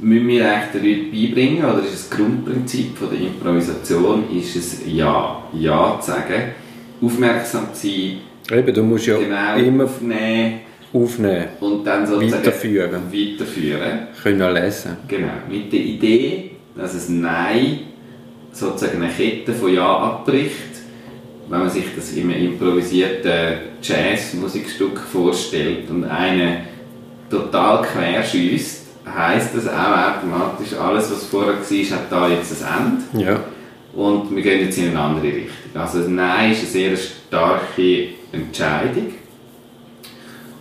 [0.00, 4.80] müssen wir eigentlich den Leuten beibringen, oder ist das Grundprinzip von der Improvisation, ist es
[4.86, 6.52] Ja, Ja zu sagen,
[7.02, 8.18] aufmerksam zu sein,
[8.50, 10.60] Eben, du musst ja genau immer aufnehmen
[10.92, 13.98] aufnehmen, und dann sozusagen weiterführen, weiterführen.
[14.22, 14.96] können lesen.
[15.06, 17.80] Genau, mit der Idee, dass es Nein
[18.52, 20.54] sozusagen eine Kette von Ja abbricht.
[21.48, 26.66] Wenn man sich das in einem improvisierten Jazz-Musikstück vorstellt und eine
[27.30, 33.24] total querschießt, heisst das auch automatisch, alles was vorher war, hat da jetzt ein Ende.
[33.24, 33.40] Ja.
[33.94, 35.72] Und wir gehen jetzt in eine andere Richtung.
[35.74, 39.14] Also ein Nein ist eine sehr starke Entscheidung.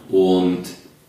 [0.10, 0.64] Und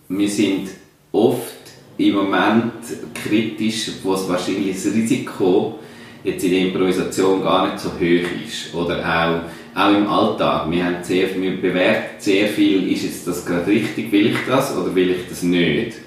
[0.09, 0.71] wir sind
[1.13, 1.58] oft
[1.99, 2.73] im Moment
[3.13, 5.79] kritisch, wo es wahrscheinlich das Risiko
[6.23, 8.75] jetzt in der Improvisation gar nicht so hoch ist.
[8.75, 10.71] Oder auch, auch im Alltag.
[10.71, 14.77] Wir, haben sehr, wir bewerten sehr viel, ist jetzt das gerade richtig, will ich das
[14.77, 15.99] oder will ich das nicht.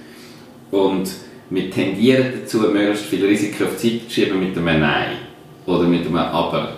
[0.71, 1.09] Und
[1.49, 5.17] wir tendieren dazu, möglichst viel Risiko auf die Seite zu schieben mit einem Nein
[5.65, 6.77] oder mit einem Aber.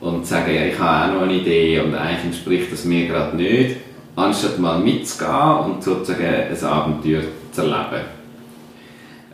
[0.00, 3.34] Und sagen, ja, ich habe auch noch eine Idee und eigentlich entspricht das mir gerade
[3.34, 3.76] nicht,
[4.14, 8.15] anstatt mal mitzugehen und sozusagen ein Abenteuer zu erleben.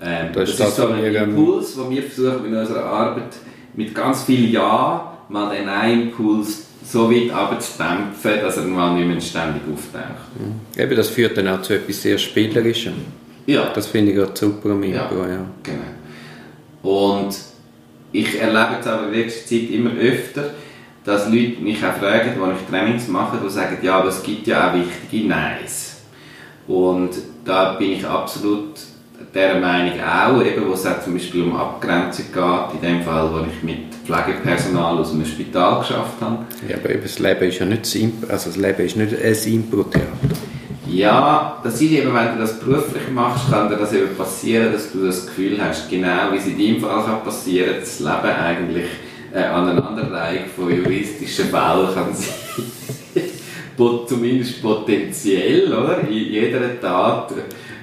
[0.05, 2.85] Ähm, Das das, ist ist, das, so was ein Impuls, den wir versuchen in unserer
[2.85, 3.37] Arbeit
[3.75, 9.21] mit ganz viel Ja mal den Nein-Impuls so weit abzudämpfen, dass er mal nicht mehr
[9.21, 10.29] ständig auftaucht.
[10.77, 12.95] Eben, das führt dann auch zu etwas sehr Spielerischem.
[13.47, 13.71] Ja.
[13.75, 15.03] Das finde ich gerade super am Ja.
[15.05, 15.45] Impro, ja.
[15.63, 15.83] Genau.
[16.83, 17.37] Und
[18.13, 20.51] ich erlebe es aber in letzter Zeit immer öfter,
[21.05, 24.47] dass Leute mich auch fragen, wenn ich Trainings mache, die sagen, ja, aber es gibt
[24.47, 26.03] ja auch wichtige Neins.
[26.69, 27.11] Und
[27.45, 28.75] da bin ich absolut
[29.35, 33.31] der Meinung auch, eben, wo es auch zum Beispiel um Abgrenzung geht, in dem Fall,
[33.33, 36.39] wo ich mit Pflegepersonal aus einem Spital geschafft habe.
[36.69, 39.53] ja aber das Leben ist ja nicht das Impro, also das Leben ist nicht ein
[39.55, 40.37] Impro-Theater.
[40.89, 44.93] Ja, das ist eben, wenn du das beruflich machst, kann dir das eben passieren, dass
[44.93, 48.37] du das Gefühl hast, genau wie es in deinem Fall kann passieren, dass das Leben
[48.37, 48.89] eigentlich
[49.33, 53.25] äh, Aneinanderreihung von juristischen Fällen kann sein.
[54.07, 56.01] Zumindest potenziell, oder?
[56.07, 57.33] In jeder Tat,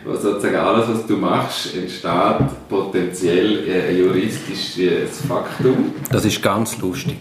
[0.05, 5.93] sozusagen alles, was du machst, entsteht potenziell ein juristisches Faktum.
[6.11, 7.17] Das ist ganz lustig.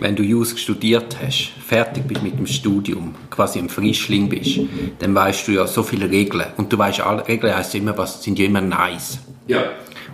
[0.00, 4.60] Wenn du Jus studiert hast, fertig bist mit dem Studium, quasi ein Frischling bist,
[4.98, 6.46] dann weißt du ja so viele Regeln.
[6.56, 9.18] Und du weißt, alle Regeln heißt immer, was sind ja immer nice.
[9.46, 9.64] Ja.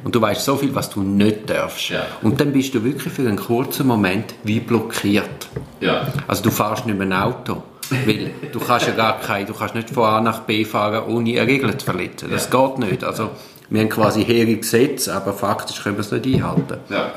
[0.05, 1.91] Und du weißt so viel, was du nicht darfst.
[1.91, 2.07] Ja.
[2.23, 5.49] Und dann bist du wirklich für einen kurzen Moment wie blockiert.
[5.81, 6.07] Ja.
[6.29, 7.63] Also du fährst nicht mehr ein Auto.
[7.91, 11.41] Weil du kannst ja gar kein, du kannst nicht von A nach B fahren, ohne
[11.41, 12.31] eine Regel zu verletzen.
[12.31, 13.05] Das geht nicht.
[13.05, 13.31] Also,
[13.69, 16.79] wir haben quasi hehre Gesetze, aber faktisch können wir es nicht einhalten.
[16.89, 17.13] Ja.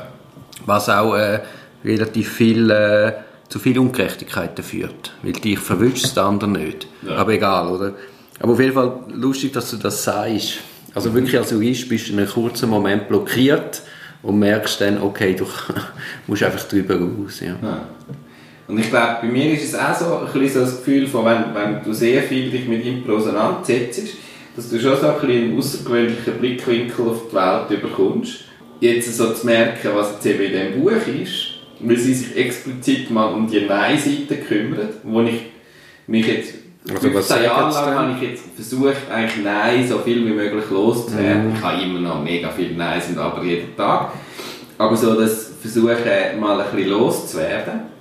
[0.66, 1.40] Was auch äh,
[1.84, 3.12] relativ viel, äh,
[3.48, 5.12] zu viel Ungerechtigkeiten führt.
[5.22, 6.86] Weil dich verwünscht der andere nicht.
[7.02, 7.16] Ja.
[7.16, 7.94] Aber egal, oder?
[8.40, 10.58] Aber auf jeden Fall lustig, dass du das sagst.
[10.94, 13.82] Also wirklich als Jurist bist du in einem kurzen Moment blockiert
[14.22, 15.46] und merkst dann, okay, du
[16.26, 17.40] musst einfach drüber raus.
[17.40, 17.56] Ja.
[17.62, 17.86] Ja.
[18.70, 21.24] Und ich glaube, bei mir ist es auch so ein bisschen so das Gefühl von,
[21.24, 24.00] wenn, wenn du sehr viel dich mit Impro auseinandersetzt,
[24.54, 28.44] dass du schon so ein bisschen einen außergewöhnlichen Blickwinkel auf die Welt bekommst.
[28.78, 31.46] Jetzt so zu merken, was jetzt eben in diesem Buch ist,
[31.80, 35.46] weil sie sich explizit mal um die Nein-Seite kümmert, wo ich
[36.06, 36.54] mich jetzt
[36.88, 40.64] Also was 15 Jahre lang habe ich jetzt versucht, eigentlich Nein so viel wie möglich
[40.70, 41.54] loszuwerden.
[41.56, 44.12] Ich habe immer noch mega viele Neins und aber jeden Tag.
[44.78, 45.96] Aber so das Versuchen,
[46.38, 47.99] mal ein bisschen loszuwerden.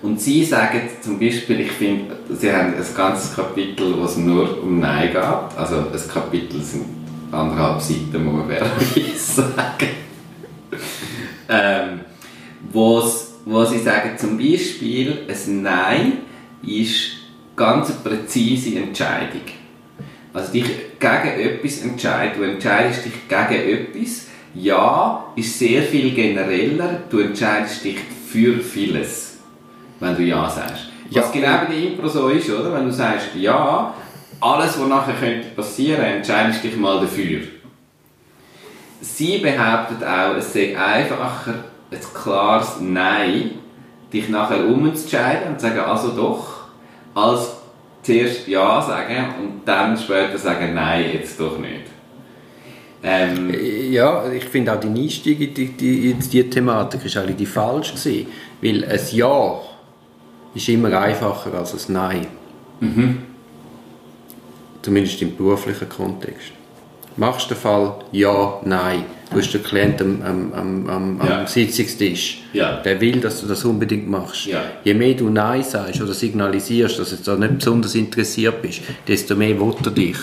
[0.00, 4.62] Und sie sagen zum Beispiel, ich finde, sie haben ein ganzes Kapitel, wo es nur
[4.62, 5.22] um Nein geht.
[5.56, 6.84] Also ein Kapitel sind
[7.32, 9.88] anderthalb Seiten, muss man fairerweise sagen.
[11.48, 12.00] ähm,
[12.72, 16.12] wo's, wo sie sagen, zum Beispiel, ein Nein
[16.62, 17.18] ist
[17.56, 19.42] ganz präzise Entscheidung.
[20.32, 20.66] Also dich
[21.00, 22.38] gegen etwas entscheiden.
[22.38, 24.26] Du entscheidest dich gegen etwas.
[24.54, 27.02] Ja ist sehr viel genereller.
[27.10, 27.98] Du entscheidest dich
[28.30, 29.27] für vieles,
[30.00, 30.88] wenn du Ja sagst.
[31.10, 32.72] Was genau bei der Impro so ist, oder?
[32.74, 33.94] Wenn du sagst Ja,
[34.40, 37.40] alles, was nachher könnte passieren, entscheidest dich mal dafür.
[39.00, 41.54] Sie behauptet auch, es sei einfacher,
[41.90, 43.52] ein klares Nein,
[44.12, 46.68] dich nachher umzuentscheiden und zu sagen, also doch,
[47.14, 47.56] als
[48.02, 51.88] zuerst Ja sagen und dann später sagen, nein, jetzt doch nicht.
[53.02, 53.54] Ähm,
[53.92, 57.46] ja, ich finde auch die Einstieg in die, die, in die Thematik ist eigentlich die
[57.46, 58.26] falsch gewesen,
[58.60, 59.60] weil ein Ja
[60.54, 62.26] ist immer einfacher als ein Nein.
[62.80, 63.18] Mhm.
[64.82, 66.52] Zumindest im beruflichen Kontext.
[67.16, 69.04] Machst du den Fall Ja, Nein.
[69.30, 71.46] Du hast den Klienten am, am, am, am ja.
[71.46, 72.44] Sitzungstisch.
[72.52, 72.76] Ja.
[72.76, 74.46] Der will, dass du das unbedingt machst.
[74.46, 74.62] Ja.
[74.84, 79.34] Je mehr du Nein sagst oder signalisierst, dass du da nicht besonders interessiert bist, desto
[79.34, 80.16] mehr will er dich.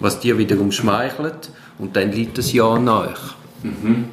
[0.00, 3.36] Was dir wiederum schmeichelt und dann liegt das Ja nach.
[3.62, 4.06] Mhm.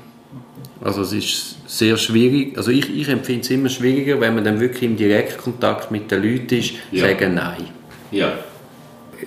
[0.84, 2.58] Also es ist sehr schwierig.
[2.58, 6.22] Also ich, ich empfinde es immer schwieriger, wenn man dann wirklich im Direktkontakt mit den
[6.22, 7.08] Leuten ist, ja.
[7.08, 7.70] sagen Nein.
[8.12, 8.34] Ja.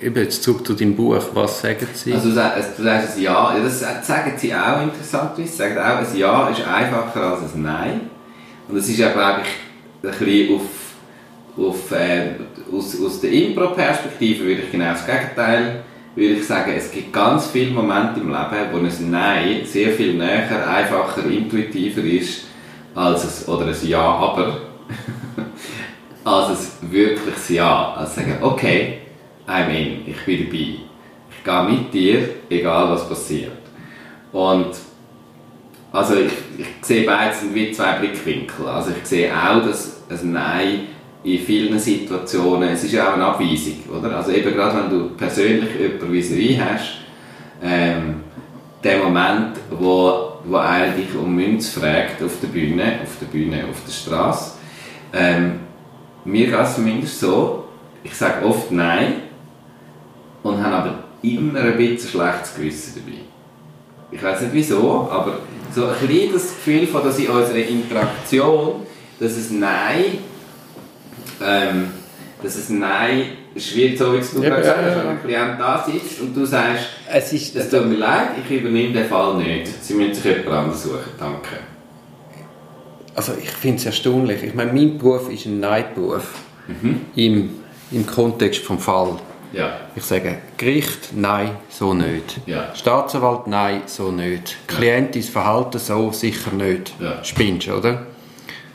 [0.00, 2.12] Eben jetzt zurück zu deinem Buch, was sagen Sie?
[2.12, 6.48] Also du sagst ein Ja, das sagen Sie auch interessant, Sie sagen auch, ein Ja
[6.50, 8.00] ist einfacher als ein Nein.
[8.68, 10.62] Und das ist ja, glaube ich, ein bisschen auf,
[11.56, 12.32] auf, äh,
[12.70, 15.84] aus, aus der Impro-Perspektive würde ich genau das Gegenteil
[16.18, 20.14] würde ich sagen, es gibt ganz viele Momente im Leben, wo ein Nein sehr viel
[20.14, 22.46] näher, einfacher, intuitiver ist
[22.94, 24.60] als es, oder ein Ja, aber,
[26.24, 27.94] als es wirkliches Ja.
[27.94, 28.98] Also sagen, okay,
[29.46, 30.74] I'm in, ich bin dabei.
[31.30, 33.52] Ich gehe mit dir, egal was passiert.
[34.32, 34.74] Und
[35.92, 38.66] also ich, ich sehe beides wie zwei Blickwinkel.
[38.66, 40.80] Also ich sehe auch, dass ein Nein
[41.34, 44.16] in vielen Situationen, es ist ja auch eine Abweisung, oder?
[44.16, 46.98] Also eben gerade wenn du persönlich jemanden vis hast,
[47.62, 48.20] ähm,
[48.82, 53.64] der Moment, wo, wo einer dich um Münz fragt auf der Bühne, auf der Bühne,
[53.68, 54.52] auf der Straße,
[55.12, 55.60] ähm,
[56.24, 57.64] mir geht es zumindest so,
[58.02, 59.14] ich sage oft Nein
[60.42, 63.18] und habe aber immer ein bisschen schlechtes Gewissen dabei.
[64.10, 65.40] Ich weiß nicht wieso, aber
[65.74, 68.86] so ein das Gefühl von, dass in unserer Interaktion,
[69.18, 70.18] dass es Nein
[71.44, 71.90] ähm,
[72.42, 73.24] dass es Nein
[73.56, 76.84] schwierig, so wie du ja, gesagt hast, wenn ein Klient da sitzt und du sagst,
[77.12, 79.82] es, ist, es tut mir leid, ich übernehme den Fall nicht.
[79.82, 81.56] Sie müssen sich jemand anderes suchen, danke.
[83.14, 84.44] Also ich finde es erstaunlich.
[84.44, 86.34] Ich meine, mein Beruf ist ein Neidberuf
[86.68, 87.00] mhm.
[87.16, 87.50] im,
[87.90, 89.16] im Kontext vom Fall.
[89.52, 89.80] Ja.
[89.96, 92.38] Ich sage, Gericht, nein, so nicht.
[92.46, 92.72] Ja.
[92.74, 94.50] Staatsanwalt, nein, so nicht.
[94.50, 94.76] Ja.
[94.76, 96.92] Klient ist Verhalten so, sicher nicht.
[97.00, 97.24] Ja.
[97.24, 98.06] Spinnst, oder?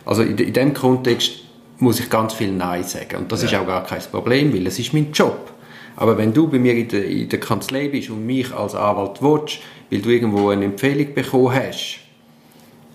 [0.03, 1.42] Also in, in dem Kontext
[1.83, 3.17] muss ich ganz viel Nein sagen.
[3.17, 3.49] Und das ja.
[3.49, 5.51] ist auch gar kein Problem, weil es ist mein Job.
[5.95, 9.21] Aber wenn du bei mir in der, in der Kanzlei bist und mich als Anwalt
[9.21, 9.59] willst,
[9.91, 11.99] weil du irgendwo eine Empfehlung bekommen hast,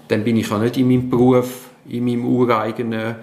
[0.09, 3.17] dann bin ich auch nicht in meinem Beruf, in meinem ureigenen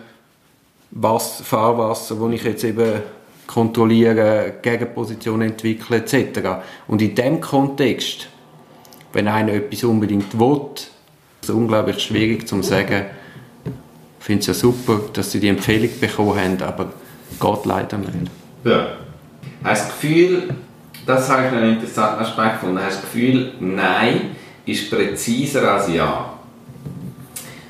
[0.91, 3.01] Wasser, Fahrwasser, wo ich jetzt eben
[3.47, 6.39] kontrolliere, Gegenpositionen entwickle etc.
[6.87, 8.29] Und in dem Kontext,
[9.13, 10.91] wenn einer etwas unbedingt will, ist
[11.41, 13.05] es unglaublich schwierig zu sagen,
[14.25, 16.85] finde es ja super, dass sie die Empfehlung bekommen haben, aber
[17.39, 18.31] geht leider nicht.
[18.63, 18.87] Ja.
[19.63, 20.55] Hast du das Gefühl,
[21.05, 24.35] das habe ich einen interessanten Aspekt gefunden, hast du das Gefühl, Nein
[24.65, 26.33] ist präziser als Ja?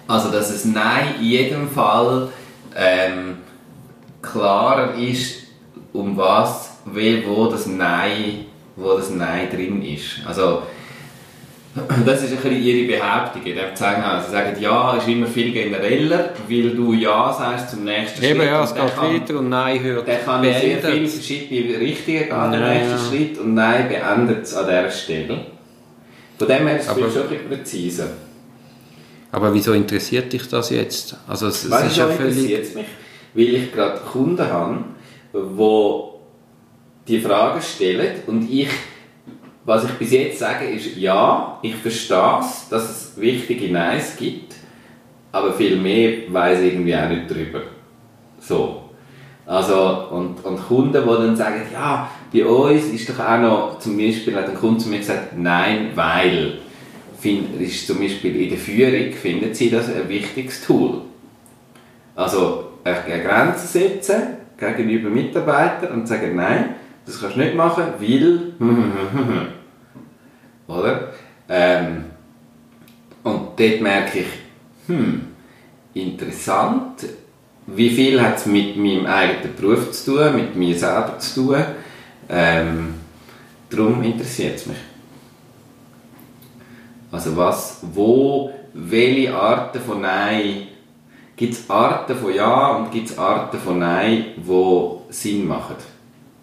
[0.07, 2.29] Also, dass es Nein in jedem Fall
[2.73, 3.37] ähm,
[4.21, 5.47] klarer ist,
[5.91, 8.45] um was, wie, wo das Nein,
[8.77, 10.25] wo das Nein drin ist.
[10.25, 10.61] Also,
[12.05, 14.23] das ist ein bisschen ihre Behauptung in dem Zusammenhang.
[14.25, 18.47] Sie sagen, ja ist immer viel genereller, weil du Ja sagst zum nächsten Eben, Schritt.
[18.49, 20.81] ja, es geht kann, weiter und Nein hört Der kann beendet.
[20.81, 23.09] sehr viele verschiedene Richtungen gehen, der nächste.
[23.09, 25.45] Schritt, und Nein beendet es an dieser Stelle.
[26.38, 28.07] Von dem her ist es schon ein bisschen präziser.
[29.33, 31.17] Aber wieso interessiert dich das jetzt?
[31.27, 32.38] Also es, es ist ja völlig...
[32.38, 32.85] interessiert mich,
[33.33, 34.77] weil ich gerade Kunden habe,
[35.33, 36.15] die
[37.07, 38.69] die Fragen stellen und ich
[39.65, 44.56] was ich bis jetzt sage, ist, ja, ich verstehe es, dass es wichtige Neins gibt,
[45.32, 47.62] aber viel mehr weiß ich irgendwie auch nicht darüber.
[48.39, 48.82] So.
[49.47, 53.97] Also, und, und Kunden, die dann sagen, ja, bei uns ist doch auch noch, zum
[53.97, 56.60] Beispiel hat ein Kunde zu mir gesagt, nein, weil,
[57.19, 61.01] find, ist zum Beispiel in der Führung, finden sie das ein wichtiges Tool.
[62.15, 64.21] Also, eine Grenze setzen
[64.58, 68.53] gegenüber Mitarbeitern und sagen, nein, das kannst du nicht machen, weil...
[70.67, 71.11] Oder?
[71.47, 72.05] Ähm,
[73.23, 74.27] und dort merke ich,
[74.87, 75.27] hm,
[75.93, 77.05] interessant,
[77.67, 81.63] wie viel hat es mit meinem eigenen Beruf zu tun, mit mir selber zu tun.
[82.29, 82.95] Ähm,
[83.69, 84.77] darum interessiert es mich.
[87.11, 90.67] Also was, wo, welche Arten von Nein,
[91.35, 95.75] gibt es Arten von Ja und gibt es Arten von Nein, die Sinn machen?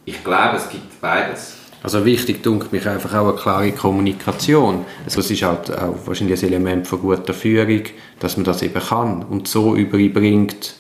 [0.05, 1.57] Ich glaube, es gibt beides.
[1.83, 4.85] Also wichtig dunkelt mich einfach auch eine klare Kommunikation.
[5.05, 7.83] Also es ist halt auch wahrscheinlich ein Element von guter Führung,
[8.21, 10.77] dass man das eben kann und so überbringt,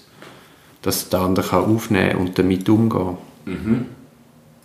[0.82, 3.16] dass der andere kann aufnehmen und damit umgehen.
[3.46, 3.86] Mhm.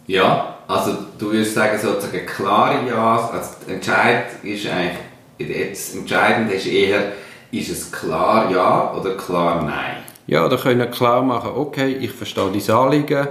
[0.05, 6.67] Ja, also du würdest sagen sozusagen klare Ja, also entscheidend ist eigentlich, jetzt entscheidend ist
[6.67, 7.13] eher,
[7.51, 10.03] ist es klar Ja oder klar Nein?
[10.27, 13.27] Ja, oder können klar machen, okay, ich verstehe dein Anliegen,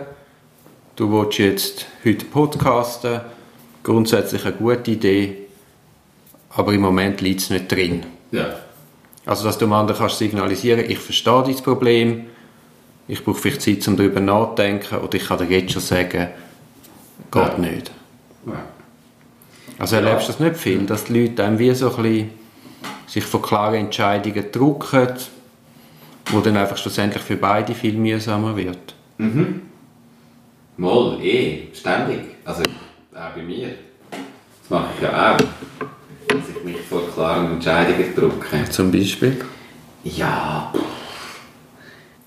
[0.97, 3.21] du willst jetzt heute podcasten,
[3.83, 5.37] grundsätzlich eine gute Idee,
[6.51, 8.05] aber im Moment liegt es nicht drin.
[8.33, 8.57] Ja.
[9.27, 12.27] Also, dass du dem anderen kannst signalisieren, ich verstehe dein Problem,
[13.09, 16.29] ich brauche vielleicht Zeit, um darüber nachzudenken, oder ich kann dir jetzt schon sagen,
[17.31, 17.59] geht Ja.
[17.59, 17.91] nicht.
[18.47, 18.65] ja.
[19.79, 22.31] Also erlebst du das nicht viel, dass die Leute einem wie so ein bisschen
[23.07, 25.09] sich von klaren Entscheidungen drucken,
[26.31, 28.95] wo dann einfach schlussendlich für beide viel mühsamer wird.
[30.79, 32.21] Moll, eh, ständig.
[32.45, 33.69] Also auch bei mir.
[34.11, 35.39] Das mache ich ja auch.
[36.29, 38.69] Dass ich mich vor klaren Entscheidungen drücke.
[38.71, 39.43] Zum Beispiel?
[40.05, 40.73] Ja.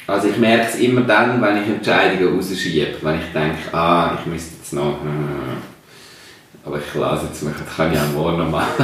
[0.07, 2.95] Also ich merke es immer dann, wenn ich Entscheidungen rausschiebe.
[3.01, 4.99] Wenn ich denke, ah, ich müsste jetzt noch...
[4.99, 5.57] hm,
[6.65, 8.83] Aber ich lasse jetzt mich, das kann ich auch morgen noch machen.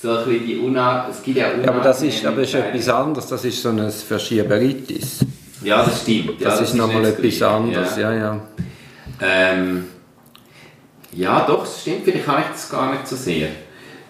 [0.00, 1.08] so ein bisschen die Una...
[1.10, 3.68] Es gibt ja Ja, aber das ist, aber das ist etwas anderes, das ist so
[3.68, 5.26] ein Verschieberitis.
[5.64, 6.40] Ja, das stimmt.
[6.40, 8.40] Ja, Das, ist nochmal das etwas anderes, ja, ja.
[9.20, 9.84] Ähm,
[11.12, 12.04] ja, doch, das stimmt.
[12.04, 13.48] Vielleicht habe ich das gar nicht so sehr.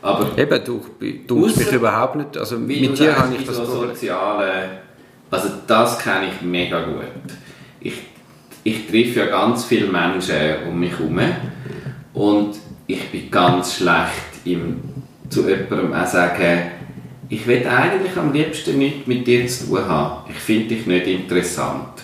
[0.00, 0.80] Aber Eben, du,
[1.26, 3.90] du Ausser- mich überhaupt nicht, also wie mit dir habe ich das so Problem.
[3.90, 4.52] soziale...
[5.30, 7.04] Also das kenne ich mega gut.
[7.80, 7.94] Ich,
[8.64, 10.36] ich treffe ja ganz viele Menschen
[10.68, 11.18] um mich herum
[12.12, 14.80] und ich bin ganz schlecht im
[15.30, 16.72] zu jemandem auch sagen,
[17.32, 20.30] ich will eigentlich am liebsten nichts mit dir zu tun haben.
[20.30, 22.02] Ich finde dich nicht interessant.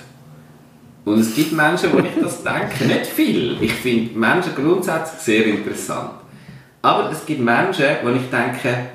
[1.04, 3.58] Und es gibt Menschen, wo ich das denke, nicht viel.
[3.60, 6.12] Ich finde Menschen grundsätzlich sehr interessant.
[6.80, 8.86] Aber es gibt Menschen, wo ich denke,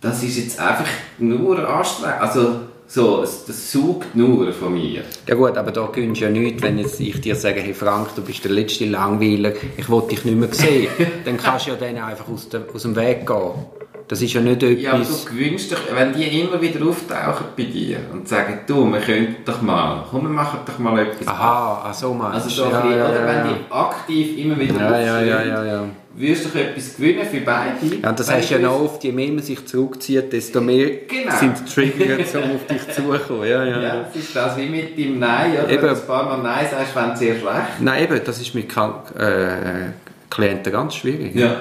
[0.00, 0.86] das ist jetzt einfach
[1.18, 2.20] nur anstrengend.
[2.20, 5.02] Also, so, das sucht nur von mir.
[5.26, 8.14] Ja gut, aber da gönnst du ja nichts, wenn jetzt ich dir sage, hey Frank,
[8.14, 10.88] du bist der letzte Langweiler, ich will dich nicht mehr sehen.
[11.24, 13.83] dann kannst du ja dann einfach aus dem Weg gehen.
[14.06, 15.24] Das ist ja nicht Ja, aber etwas...
[15.24, 19.36] du gewünscht dich, wenn die immer wieder auftauchen bei dir und sagen, du, wir könnten
[19.46, 21.26] doch mal, komm, wir machen doch mal etwas.
[21.26, 23.44] Aha, ach so meinst Also so ein bisschen, ja, oder ja, wenn ja.
[23.54, 25.84] die aktiv immer wieder Ja, ja, ja, ja, ja.
[26.16, 27.96] wirst du doch etwas gewinnen für beide.
[28.02, 30.90] Ja, und das Wenn du ja noch oft, je mehr man sich zurückzieht, desto mehr
[31.08, 31.36] Genau.
[31.38, 33.48] sind die Trigger, um auf dich zuzukommen.
[33.48, 34.02] Ja, ja, Ja, ja.
[34.04, 35.62] das ist das wie mit dem Nein, oder?
[35.68, 35.86] Wenn Eben.
[35.86, 37.80] du ein paar Mal Nein sagst, wenn sehr schlecht.
[37.80, 39.92] Nein, eben, das ist mit Krank äh,
[40.28, 41.34] Klienten ganz schwierig.
[41.34, 41.56] Ja.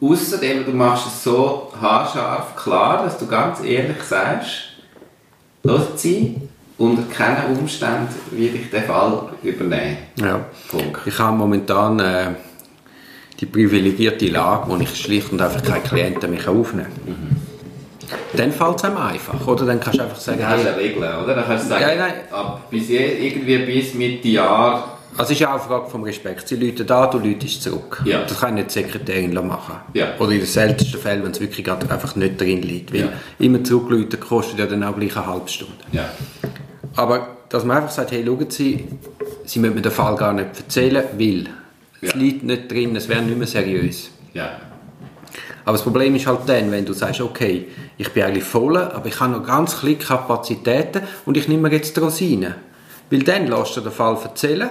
[0.00, 4.50] Außerdem, du machst es so haarscharf klar, dass du ganz ehrlich sagst,
[5.62, 6.36] los sie,
[6.76, 9.98] unter keinen Umständen werde ich den Fall übernehmen.
[10.16, 10.40] Ja.
[10.68, 11.06] Punkt.
[11.06, 12.30] Ich habe momentan äh,
[13.40, 17.36] die privilegierte Lage, wo ich schlicht und einfach keine Klienten mehr aufnehmen kann.
[18.36, 19.46] Dann fällt es einem einfach.
[19.46, 21.34] Oder dann kannst du einfach sagen, hast du hey, eine Regel, oder?
[21.34, 22.12] Dann kannst du sagen, Ja, nein.
[22.30, 26.48] ab bis je, irgendwie bis Mitte Jahr, also es ist auch eine Frage vom Respekt.
[26.48, 28.02] Sie läuten da, du läutest zurück.
[28.04, 28.22] Ja.
[28.22, 29.76] Das kann nicht die Sekretärin machen.
[29.94, 30.14] Ja.
[30.18, 32.92] Oder in den seltensten Fällen, wenn es wirklich gerade einfach nicht drin liegt.
[32.92, 33.08] Weil Ja.
[33.38, 35.74] immer zurückläuten kostet ja dann auch gleich eine halbe Stunde.
[35.92, 36.08] ja.
[36.96, 38.84] Aber dass man einfach sagt, hey, schauen Sie,
[39.44, 41.46] Sie müssen mir den Fall gar nicht erzählen, weil
[42.00, 42.16] es Ja.
[42.18, 44.10] liegt nicht drin, es wäre nicht mehr seriös.
[44.32, 44.48] ja.
[45.66, 49.06] Aber das Problem ist halt dann, wenn du sagst, okay, ich bin eigentlich voll, aber
[49.06, 52.54] ich habe noch ganz kleine Kapazitäten und ich nehme mir jetzt die Rosinen.
[53.10, 54.68] Weil dann lässt du den Fall erzählen,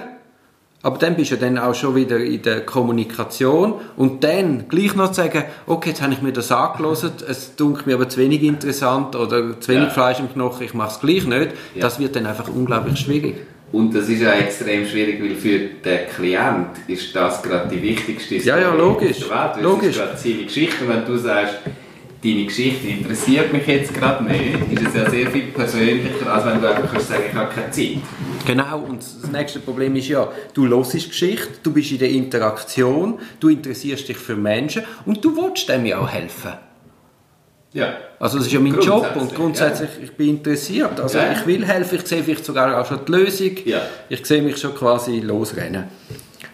[0.84, 5.08] aber dann bist du dann auch schon wieder in der Kommunikation und dann gleich noch
[5.08, 8.42] zu sagen, okay, jetzt habe ich mir das angelassen, es dunkelt mir aber zu wenig
[8.42, 9.90] interessant oder zu wenig Ja.
[9.90, 11.50] Fleisch im Knochen, ich mache es gleich nicht.
[11.74, 11.80] Ja.
[11.80, 13.34] Das wird dann einfach unglaublich schwierig.
[13.72, 18.36] Und das ist ja extrem schwierig, weil für den Klient ist das gerade die wichtigste
[18.36, 19.18] Ja, ja, Story logisch.
[19.18, 19.62] der Welt.
[19.64, 19.88] Logisch.
[19.88, 20.86] Ist gerade seine Geschichte.
[20.88, 21.54] Wenn du sagst,
[22.24, 26.60] deine Geschichte interessiert mich jetzt gerade nicht, ist es ja sehr viel persönlicher, als wenn
[26.60, 27.98] du einfach kannst sagen, ich habe keine Zeit.
[28.46, 33.18] Genau, und das nächste Problem ist ja, du hörst Geschichte, du bist in der Interaktion,
[33.40, 36.52] du interessierst dich für Menschen und du willst dem ja auch helfen.
[37.72, 37.96] Ja.
[38.20, 40.98] Also das ist ja mein Job und grundsätzlich ich bin interessiert.
[41.00, 41.32] Also Ja.
[41.32, 43.50] ich will helfen, ich sehe vielleicht sogar auch schon die Lösung.
[43.64, 43.82] Ja.
[44.08, 45.84] Ich sehe mich schon quasi losrennen.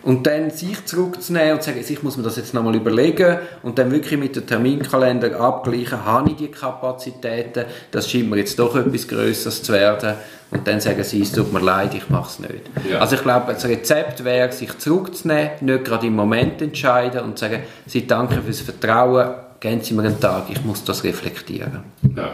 [0.02, 3.78] Und dann sich zurückzunehmen und zu sagen, ich muss mir das jetzt nochmal überlegen und
[3.78, 8.74] dann wirklich mit dem Terminkalender abgleichen, habe ich die Kapazitäten, das scheint mir jetzt doch
[8.76, 10.14] etwas Größeres zu werden
[10.50, 12.90] und dann sagen sie, es tut mir leid, ich mache es nicht.
[12.90, 12.98] Ja.
[12.98, 17.62] Also ich glaube, das Rezept wäre, sich zurückzunehmen, nicht gerade im Moment entscheiden und sagen,
[17.86, 21.84] Sie danke fürs Vertrauen, geben Sie mir einen Tag, ich muss das reflektieren.
[22.16, 22.30] ja.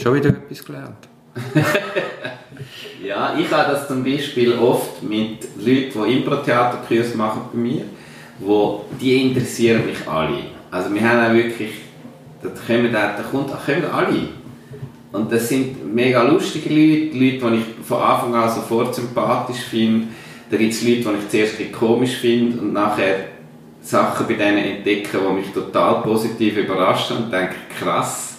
[0.00, 1.08] Schon wieder etwas gelernt.
[3.04, 7.82] ja, ich habe das zum Beispiel oft mit Leuten, die Impro-Theaterkurs machen bei mir,
[8.38, 10.44] wo, die interessieren mich alle.
[10.70, 11.70] Also wir haben auch wirklich,
[12.42, 14.28] da kommen, da kommt, da kommen alle.
[15.12, 20.08] Und das sind mega lustige Leute, Leute, die ich von Anfang an sofort sympathisch finde.
[20.50, 23.28] Da gibt es Leute, die ich zuerst ein komisch finde und nachher
[23.80, 28.38] Sachen bei denen entdecke, die mich total positiv überraschen und denke, krass,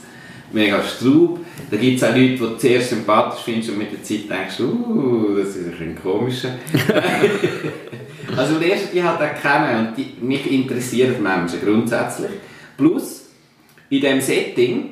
[0.51, 1.39] mega Straub.
[1.69, 4.59] Da gibt es auch Leute, die du zuerst sympathisch findest und mit der Zeit denkst,
[4.59, 6.55] uh, das ist ein komischer.
[8.37, 12.31] also lernst die halt auch kennen und die, mich interessieren Menschen grundsätzlich.
[12.77, 13.25] Plus,
[13.89, 14.89] in diesem Setting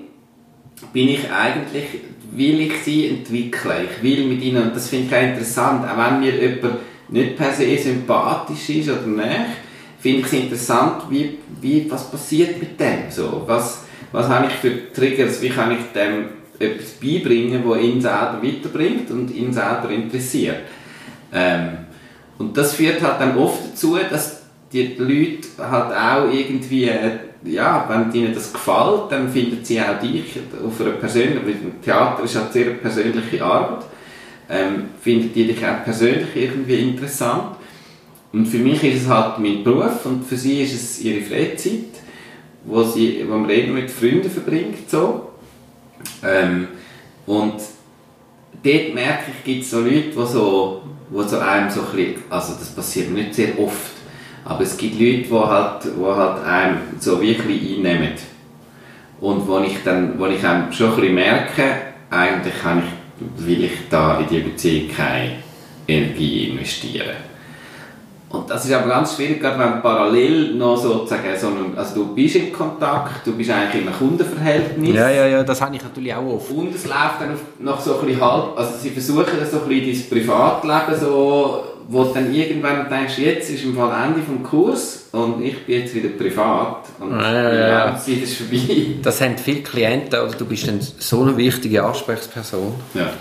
[0.91, 1.85] bin ich eigentlich,
[2.31, 3.87] will ich sie entwickeln.
[3.91, 6.75] Ich will mit ihnen, und das finde ich auch interessant, auch wenn mir jemand
[7.09, 9.29] nicht per se sympathisch ist oder nicht,
[9.99, 13.09] finde ich es interessant, wie, wie, was passiert mit dem.
[13.09, 18.01] So, was, was habe ich für Triggers, wie kann ich dem etwas beibringen, das ihn
[18.01, 20.57] selber weiterbringt und ihn selber interessiert.
[21.33, 21.69] Ähm,
[22.37, 26.89] und das führt halt dann oft dazu, dass die Leute halt auch irgendwie,
[27.45, 30.23] ja, wenn ihnen das gefällt, dann finden sie auch dich
[30.65, 33.85] auf einer persönlichen, weil Theater ist halt sehr eine persönliche Arbeit,
[34.49, 37.57] ähm, finden die dich auch persönlich irgendwie interessant.
[38.31, 42.01] Und für mich ist es halt mein Beruf und für sie ist es ihre Freizeit,
[42.65, 44.89] wo, sie, wo man eben mit Freunden verbringt.
[44.89, 45.32] So.
[46.23, 46.67] Ähm,
[47.25, 47.55] und
[48.63, 52.53] dort merke ich, gibt es so Leute, die so, die so einem so ein also
[52.53, 53.91] das passiert nicht sehr oft,
[54.45, 58.13] aber es gibt Leute, die halt, die halt einem so wirklich einnehmen.
[59.19, 61.63] Und wo ich dann, wo ich einem schon ein bisschen merke,
[62.09, 65.35] eigentlich kann ich, will ich da in diese Beziehung keine
[65.87, 67.32] Energie investieren.
[68.33, 72.15] Und das ist aber ganz schwierig, gerade wenn parallel noch sozusagen so einen, also du
[72.15, 74.95] bist in Kontakt, du bist eigentlich in einem Kundenverhältnis.
[74.95, 76.49] Ja, ja, ja, das habe ich natürlich auch oft.
[76.49, 80.09] Und es läuft dann nach so ein bisschen halb, also sie versuchen so ein bisschen
[80.09, 85.09] dein Privatleben so, wo du dann irgendwann denkst, jetzt ist im Fall Ende vom Kurs
[85.11, 87.91] und ich bin jetzt wieder privat und ja, ja, ja.
[87.91, 88.95] die Zeit ist vorbei.
[89.03, 92.73] Das haben viele Klienten, oder du bist dann so eine wichtige Ansprechperson.
[92.95, 93.11] Ja.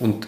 [0.00, 0.26] Und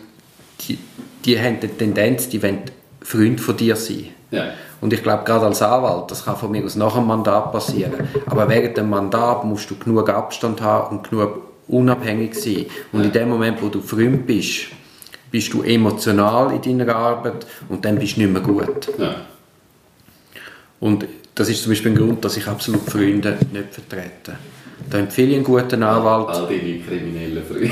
[0.61, 0.79] die,
[1.25, 2.63] die haben die Tendenz, die wollen
[3.05, 4.07] Freund von dir sein.
[4.31, 4.47] Ja.
[4.81, 8.09] Und ich glaube, gerade als Anwalt, das kann von mir aus nach dem Mandat passieren.
[8.27, 12.67] Aber während dem Mandat musst du genug Abstand haben und genug unabhängig sein.
[12.93, 13.07] Und Ja.
[13.07, 14.67] in dem Moment, wo du Freund bist,
[15.31, 18.89] bist du emotional in deiner Arbeit und dann bist du nicht mehr gut.
[18.99, 19.15] Ja.
[20.81, 24.37] Und das ist zum Beispiel ein Grund, dass ich absolut Freunde nicht vertrete.
[24.91, 26.29] Da empfehle ich einen guten Anwalt.
[26.29, 27.71] All deine kriminellen Freunde.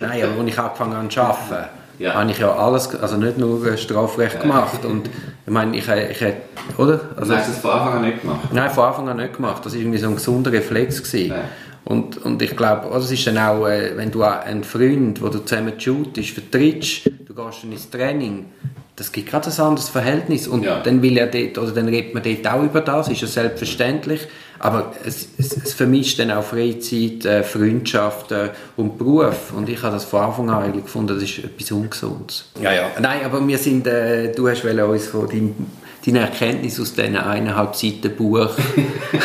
[0.00, 1.68] Nein, aber als ich angefangen habe zu arbeiten,
[2.00, 2.14] Ja.
[2.14, 4.84] habe ich ja alles, also nicht nur Strafrecht gemacht.
[4.86, 5.08] Und
[5.46, 6.40] ich meine, ich, ich hätte,
[6.78, 7.00] oder?
[7.14, 8.40] Also, hast du das von Anfang an nicht gemacht?
[8.52, 9.64] nein, von Anfang an nicht gemacht.
[9.66, 11.02] Das war irgendwie so ein gesunder Reflex.
[11.02, 11.34] Gewesen.
[11.84, 15.28] Und, und ich glaube, also es ist dann auch, äh, wenn du einen Freund, wo
[15.28, 18.46] du zusammen shootest, vertrittst, du gehst dann ins Training,
[18.96, 20.48] das gibt gerade ein anderes Verhältnis.
[20.48, 20.80] Und Ja.
[20.80, 24.26] dann will er dort, oder dann redet man dort auch über das, ist ja selbstverständlich.
[24.62, 29.52] Aber es, es, es vermischt dann auch Freizeit, äh, Freundschaft äh, und Beruf.
[29.56, 32.44] Und ich habe das von Anfang an eigentlich gefunden, das ist etwas Ungesundes.
[32.60, 32.90] Ja, ja.
[33.00, 35.54] Nein, aber wir sind, äh, du hast uns von deinem,
[36.04, 38.50] deiner Erkenntnis aus diesen eineinhalb Seiten Buch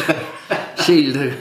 [0.85, 1.33] schildern.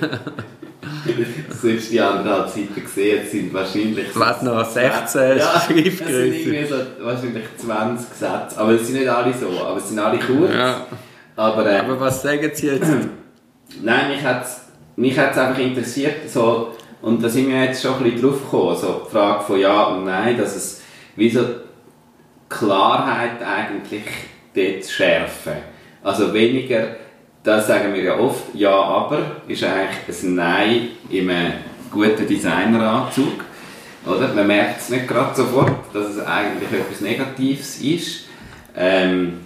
[1.62, 4.06] Du hast die anderthalb Seiten gesehen, es sind wahrscheinlich...
[4.14, 6.26] Was noch, 16 ja, Es sind Schriftgröße.
[6.26, 10.18] irgendwie so wahrscheinlich 20 Sätze, aber es sind nicht alle so, aber es sind alle
[10.18, 10.52] kurz.
[10.52, 10.84] Ja.
[11.36, 12.90] Aber, äh, Aber was sagen Sie jetzt?
[13.82, 14.64] Nein, mich hat es
[14.96, 18.76] mich hat's einfach interessiert, so, und da sind wir jetzt schon ein bisschen drauf gekommen,
[18.76, 20.82] so die Frage von Ja und Nein, dass es
[21.16, 21.40] wie so
[22.48, 24.04] Klarheit eigentlich
[24.54, 25.54] dort schärfen.
[26.02, 26.96] Also weniger,
[27.42, 29.18] das sagen wir ja oft, Ja, aber
[29.48, 31.52] ist eigentlich ein Nein in einem
[31.90, 33.44] guten Designeranzug.
[34.06, 34.28] Oder?
[34.34, 38.24] Man merkt es nicht gerade sofort, dass es eigentlich etwas Negatives ist.
[38.76, 39.40] Ähm,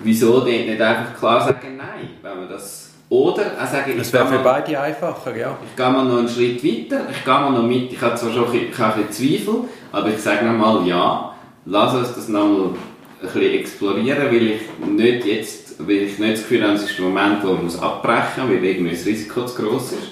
[0.00, 2.83] wieso dort nicht einfach klar sagen Nein, wenn man das...
[3.14, 3.42] Oder?
[3.56, 5.56] Auch Das ich wäre gehe für beide einfacher, ja.
[5.64, 8.32] ich gehe mal noch einen Schritt weiter, ich gehe mal noch mit, ich habe zwar
[8.32, 9.54] schon ein bisschen, ein bisschen Zweifel,
[9.92, 11.32] aber ich sage nochmal ja,
[11.64, 12.74] lass uns das nochmal ein
[13.22, 17.04] bisschen explorieren, weil ich nicht jetzt, weil ich nicht das Gefühl habe, es ist der
[17.04, 20.08] Moment, wo man muss abbrechen muss, weil irgendwie das Risiko zu gross ist,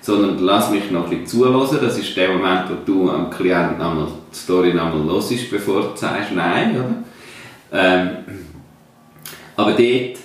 [0.00, 3.78] sondern lass mich noch ein bisschen zuhören, das ist der Moment, wo du am Klienten
[3.78, 7.80] nochmal die Story nochmal hörst, bevor du sagst Nein, oder?
[7.80, 8.10] Ähm,
[9.54, 10.18] aber dort,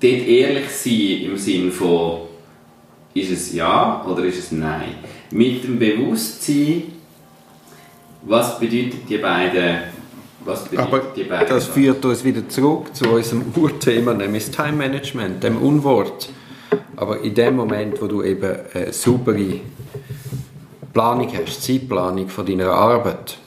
[0.00, 2.20] dort ehrlich sein im Sinne von,
[3.14, 4.94] ist es Ja oder ist es Nein?
[5.30, 6.84] Mit dem Bewusstsein,
[8.22, 9.78] was bedeutet die beiden,
[10.76, 15.42] Aber die beiden das führt uns wieder zurück zu unserem Urthema, nämlich das Time Management,
[15.42, 16.30] dem Unwort.
[16.96, 19.60] Aber in dem Moment, wo du eben eine saubere
[20.92, 23.38] Planung hast, Zeitplanung von deiner Arbeit,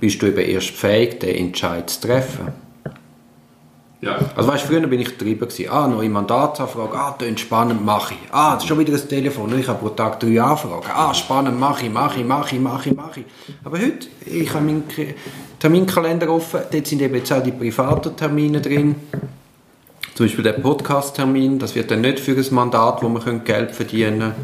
[0.00, 2.65] bist du eben erst fähig, den Entscheid zu treffen.
[4.00, 4.18] Ja.
[4.36, 5.70] Also weißt, früher bin ich drüber gewesen.
[5.70, 6.96] Ah, neue Mandatsanfrage.
[6.96, 8.32] Ah, das spannend, mache ich.
[8.32, 9.58] Ah, das ist schon wieder ein Telefon.
[9.58, 10.86] Ich habe pro Tag drei Anfragen.
[10.94, 13.26] Ah, spannend, mache ich, mache ich, mache ich, mache ich, mache ich.
[13.64, 14.84] Aber heute, ich habe meinen
[15.58, 16.60] Terminkalender offen.
[16.70, 18.96] Dort sind eben jetzt auch die privaten Termine drin.
[20.14, 21.58] Zum Beispiel der Podcast-Termin.
[21.58, 24.34] Das wird dann nicht für ein Mandat, wo man Geld verdienen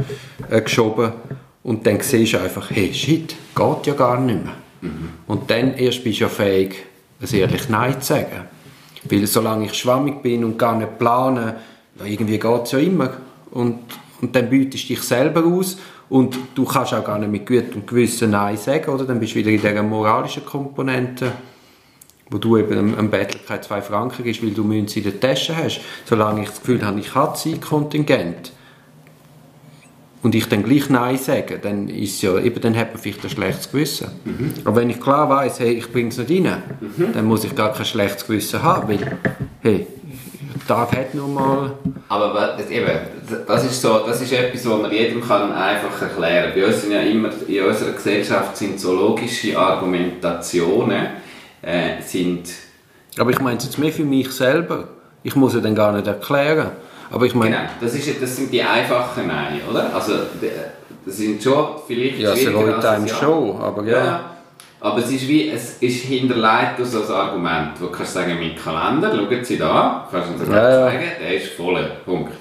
[0.47, 1.13] können, äh, geschoben.
[1.63, 4.55] Und dann siehst du einfach, hey, shit, geht ja gar nicht mehr.
[5.27, 6.85] Und dann erst bist du ja fähig,
[7.21, 8.49] ein ehrlich Nein zu sagen.
[9.05, 11.57] Weil solange ich schwammig bin und gar nicht plane,
[12.05, 13.11] irgendwie geht es ja immer.
[13.51, 13.79] Und,
[14.21, 15.77] und dann bietest du dich selber aus
[16.09, 19.05] und du kannst auch gar nicht mit gutem Gewissen Nein sagen, oder?
[19.05, 21.33] Dann bist du wieder in dieser moralischen Komponente,
[22.31, 25.57] wo du eben am Bettel keine zwei Franken gibst, weil du Münze in der Tasche
[25.57, 25.81] hast.
[26.05, 28.53] Solange ich das Gefühl habe, ich habe Zeitkontingent
[30.23, 33.31] und ich dann gleich Nein sage, dann, ist ja, eben, dann hat man vielleicht ein
[33.31, 34.09] schlechtes Gewissen.
[34.65, 36.63] Aber wenn ich klar weiß, hey, ich bringe es nicht rein,
[37.13, 39.19] dann muss ich gar kein schlechtes Gewissen haben, weil,
[39.63, 39.87] hey,
[40.55, 41.73] der Tag hat nur mal...
[42.09, 42.91] Aber das, eben,
[43.47, 46.53] das ist so, das ist etwas, was man jedem kann einfach erklären.
[46.55, 51.07] Bei uns sind ja immer in unserer Gesellschaft sind so logische Argumentationen
[51.63, 52.49] äh, sind
[53.19, 54.89] Aber ich meine es jetzt mehr für mich selber.
[55.23, 56.73] Ich muss ja dann gar nicht erklären.
[57.13, 59.95] Aber ich meine, genau, das, ist, das sind die einfachen Nein, oder?
[59.95, 60.15] Also
[61.05, 63.15] das sind schon vielleicht ja, es einem ein Ja.
[63.15, 64.05] schon, aber ja.
[64.05, 64.25] Ja.
[64.81, 68.37] Aber es ist wie, es ist hinterlegt durch so ein Argument, wo du kannst sagen,
[68.41, 70.55] mein Kalender, schauen Sie da, kannst du uns ja.
[70.55, 72.33] zeigen, der ist voll, Punkt.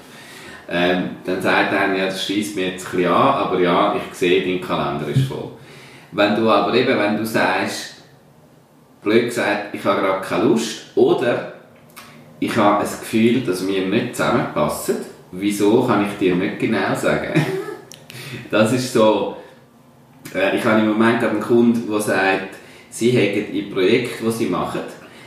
[0.68, 4.14] Ähm, dann sagt einer, ja, das schießt mir jetzt ein bisschen an, aber ja, ich
[4.16, 5.50] sehe, dein Kalender ist voll.
[6.12, 7.96] Wenn du aber eben, wenn du sagst,
[9.02, 11.51] blöd gesagt, ich habe gerade keine Lust, oder
[12.44, 14.96] ich habe ein Gefühl, dass wir nicht zusammenpassen,
[15.30, 17.34] wieso kann ich dir nicht genau sagen?
[18.50, 19.36] das ist so,
[20.34, 22.56] äh, ich habe im Moment einen Kunden, der sagt,
[22.90, 24.80] sie haben in Projekten, die sie machen,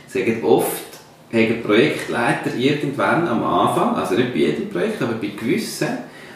[0.06, 0.84] sagen oft,
[1.32, 5.88] haben Projektleiter irgendwann am Anfang, also nicht bei jedem Projekt, aber bei gewissen,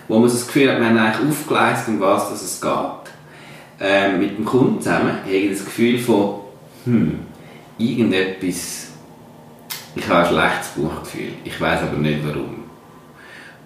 [0.09, 3.12] wo man das Gefühl hat, wir haben eigentlich aufgeleistet, um was dass es geht,
[3.81, 6.37] ähm, mit dem Kunden zusammen, haben das Gefühl von,
[6.87, 7.18] hm,
[7.76, 8.89] irgendetwas,
[9.95, 12.64] ich habe ein schlechtes Buchgefühl, ich weiß aber nicht warum.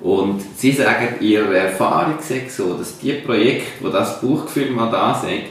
[0.00, 5.14] Und sie sagen, ihre Erfahrung sagt so, dass die Projekte, wo das Buchgefühl mal da
[5.14, 5.44] sind,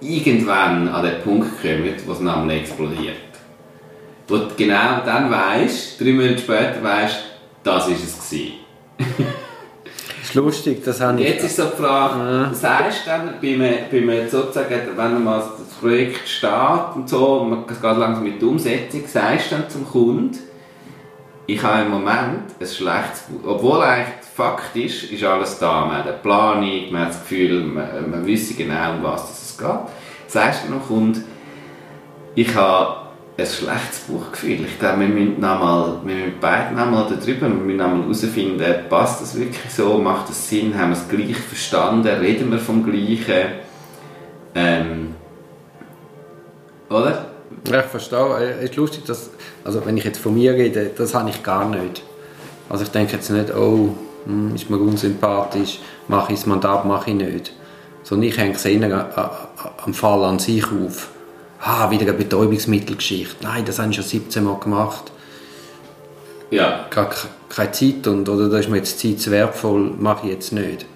[0.00, 3.16] irgendwann an den Punkt kommen, wo es nämlich explodiert.
[4.26, 7.18] Wo du genau dann weißt, drei Monate später weißt,
[7.62, 8.54] das ist es gewesen.
[10.22, 11.28] Ist lustig, das habe ich...
[11.28, 15.42] Jetzt ist so die Frage, was heißt dann, bei einem, bei einem sozusagen, wenn mal
[15.58, 19.68] das Projekt steht und so, und man geht langsam mit der Umsetzung, sagst du dann
[19.68, 20.38] zum Kunden,
[21.46, 23.50] ich habe im Moment ein schlechtes Buch.
[23.50, 25.84] Obwohl eigentlich Fakt ist, alles da.
[25.84, 29.58] Man hat eine Planung, man hat das Gefühl, man, man wisse genau, um was es
[29.58, 29.68] geht.
[30.28, 31.20] Sagst du noch, Kunde,
[32.34, 34.64] ich habe ein schlechtes Buchgefühl.
[34.64, 37.88] Ich glaube, wir müssen, noch mal, wir müssen beide noch mal darüber, wir müssen noch
[37.88, 42.50] mal herausfinden, passt das wirklich so, macht das Sinn, haben wir es gleich verstanden, reden
[42.50, 43.52] wir vom Gleichen.
[44.54, 45.11] Ähm,
[46.92, 47.26] oder?
[47.70, 48.56] Ja, ich verstehe.
[48.60, 49.30] Es ist lustig, dass,
[49.64, 52.02] also wenn ich jetzt von mir rede, das habe ich gar nicht.
[52.68, 53.90] Also ich denke jetzt nicht, oh,
[54.24, 57.52] hm, ist mir unsympathisch, mache ich das Mandat, mache ich nicht.
[58.02, 58.66] Sondern ich hänge es
[59.84, 61.08] am Fall an sich auf.
[61.60, 63.36] Ah, wieder eine Betäubungsmittelgeschichte.
[63.42, 65.12] Nein, das habe ich schon 17 Mal gemacht.
[66.50, 66.86] Ja.
[66.90, 70.32] Gar ke- keine Zeit und, oder da ist mir jetzt Zeit zu wertvoll, mache ich
[70.32, 70.86] jetzt nicht.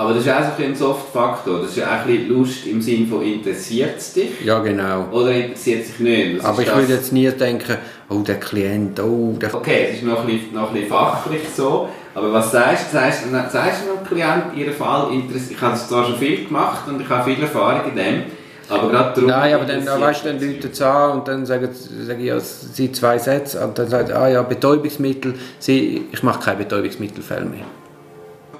[0.00, 1.58] Aber das ist auch so ein Soft-Faktor.
[1.62, 5.08] Das ist ja auch ein bisschen Lust im Sinne von interessiert es dich Ja, genau.
[5.10, 6.38] oder interessiert es dich nicht?
[6.38, 7.76] Das Aber ich das- würde jetzt nie denken,
[8.08, 9.52] oh, der Klient, oh, der...
[9.52, 12.96] Okay, es ist noch ein, bisschen, noch ein bisschen fachlich so, aber was sagst du?
[12.96, 15.50] Sagst, du- sagst du noch Klient, Ihren Fall interessiert?
[15.56, 18.22] Ich habe das zwar schon viel gemacht und ich habe viel Erfahrung in dem,
[18.68, 19.30] aber gerade darum...
[19.30, 20.44] Nein, aber dann, interessiert weißt du, dann es.
[20.44, 21.68] Leute es an und dann sagen,
[22.06, 26.58] sagen ja, sie zwei Sätze und dann sagt ah ja, Betäubungsmittel, sie, ich mache keine
[26.58, 27.64] Betäubungsmittelfälle mehr.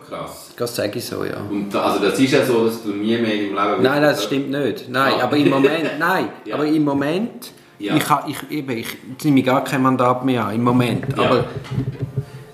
[0.09, 0.48] Krass.
[0.59, 1.37] Das sage ich so, ja.
[1.49, 3.83] Und da, also das ist ja so, dass du nie mehr deinem Leben...
[3.83, 4.89] Nein, das stimmt nicht.
[4.89, 5.25] Nein, Ah.
[5.25, 6.55] aber im Moment, nein, Ja.
[6.57, 7.95] aber im Moment, Ja.
[7.95, 8.89] ich, ich, eben, ich
[9.23, 11.05] nehme gar kein Mandat mehr an, im Moment.
[11.17, 11.25] Ja.
[11.27, 11.45] Aber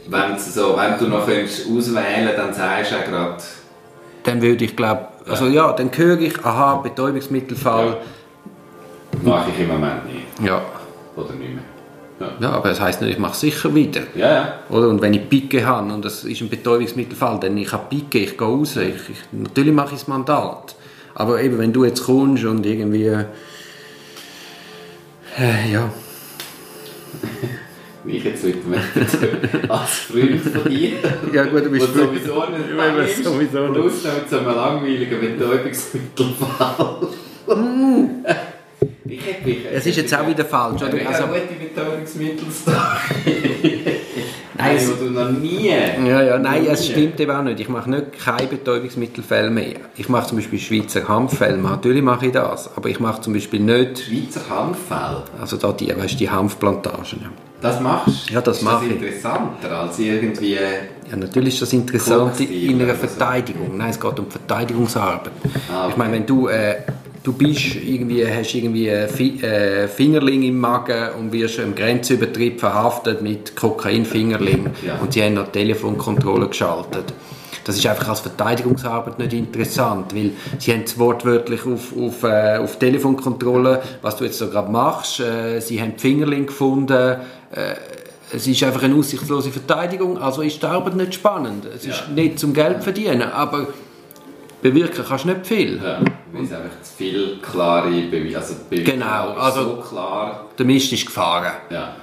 [0.07, 3.42] Wenn, so, wenn du noch könntest auswählen dann sagst du auch gerade...
[4.24, 7.96] dann würde ich glaube, also ja, dann höre ich, aha, Betäubungsmittelfall,
[9.22, 10.26] Mache ich im Moment nicht.
[10.46, 10.61] ja.
[11.16, 11.64] Oder nicht mehr.
[12.40, 14.02] Ja, aber das heisst nicht, ich mache es sicher wieder.
[14.14, 14.32] ja.
[14.32, 14.58] ja.
[14.70, 14.88] Oder?
[14.88, 18.36] Und wenn ich Picke habe und das ist ein Betäubungsmittelfall, dann ich habe Picke, ich
[18.36, 18.76] gehe raus.
[18.76, 20.74] Ich, ich, natürlich mache ich das Mandat.
[21.14, 23.06] Aber eben, wenn du jetzt kommst und irgendwie...
[25.36, 25.90] Äh, ja.
[28.06, 28.74] Ich jetzt mit dem
[29.70, 30.92] als Freund von dir.
[31.32, 33.80] Ja gut, du bist Und sowieso nicht Ja, aber sowieso nicht.
[33.80, 37.08] Plus noch mit so einem langweiligen Betäubungsmittelfall.
[37.48, 38.43] ich
[39.72, 40.92] Es ist jetzt auch wieder falsch, oder?
[40.92, 42.74] mega Also, gute Betäubungsmittelstory.
[44.57, 45.68] Nein, es- du noch nie...
[45.68, 47.59] ja, ja, nein, es stimmt eben auch nicht.
[47.61, 49.74] Ich mache nicht keine Betäubungsmittelfälle mehr.
[49.97, 51.59] Ich mache zum Beispiel Schweizer Hanffälle.
[51.59, 55.22] Natürlich mache ich das, aber ich mache zum Beispiel nicht, Schweizer Handfell.
[55.40, 57.20] also da die, weißt, du, die Hanfplantagen.
[57.20, 57.30] Ja.
[57.61, 58.34] Das machst du?
[58.34, 58.92] Ja, das ist mache ich.
[58.92, 60.55] das interessanter als irgendwie...
[60.55, 63.07] Ja, natürlich ist das interessant in einer oder so.
[63.09, 63.76] Verteidigung.
[63.76, 65.32] Nein, es geht um Verteidigungsarbeit.
[65.72, 65.90] Ah, okay.
[65.90, 66.76] Ich meine, wenn du, äh,
[67.24, 73.56] du bist irgendwie, hast irgendwie äh, Fingerling im Magen und wirst im Grenzübertritt verhaftet mit
[73.56, 74.98] Kokainfingerling Ja.
[75.00, 77.12] und sie haben noch die Telefonkontrolle geschaltet.
[77.64, 82.58] Das ist einfach als Verteidigungsarbeit nicht interessant, weil sie haben es wortwörtlich auf, auf, äh,
[82.58, 87.74] auf Telefonkontrolle, was du jetzt so gerade machst, äh, sie haben Fingerling gefunden, äh,
[88.32, 91.64] es ist einfach eine aussichtslose Verteidigung, also ist die Arbeit nicht spannend.
[91.74, 92.12] Es ist Ja.
[92.14, 93.68] nicht zum Geld verdienen, aber
[94.64, 95.76] bewirken kannst du nicht viel.
[95.76, 96.00] Ja,
[96.32, 98.38] weil es einfach zu viel klare Beweise...
[98.38, 100.46] Also Beweise Genau, ist also- So klar...
[100.58, 101.52] Der Mist ist gefahren.
[101.70, 101.96] Ja.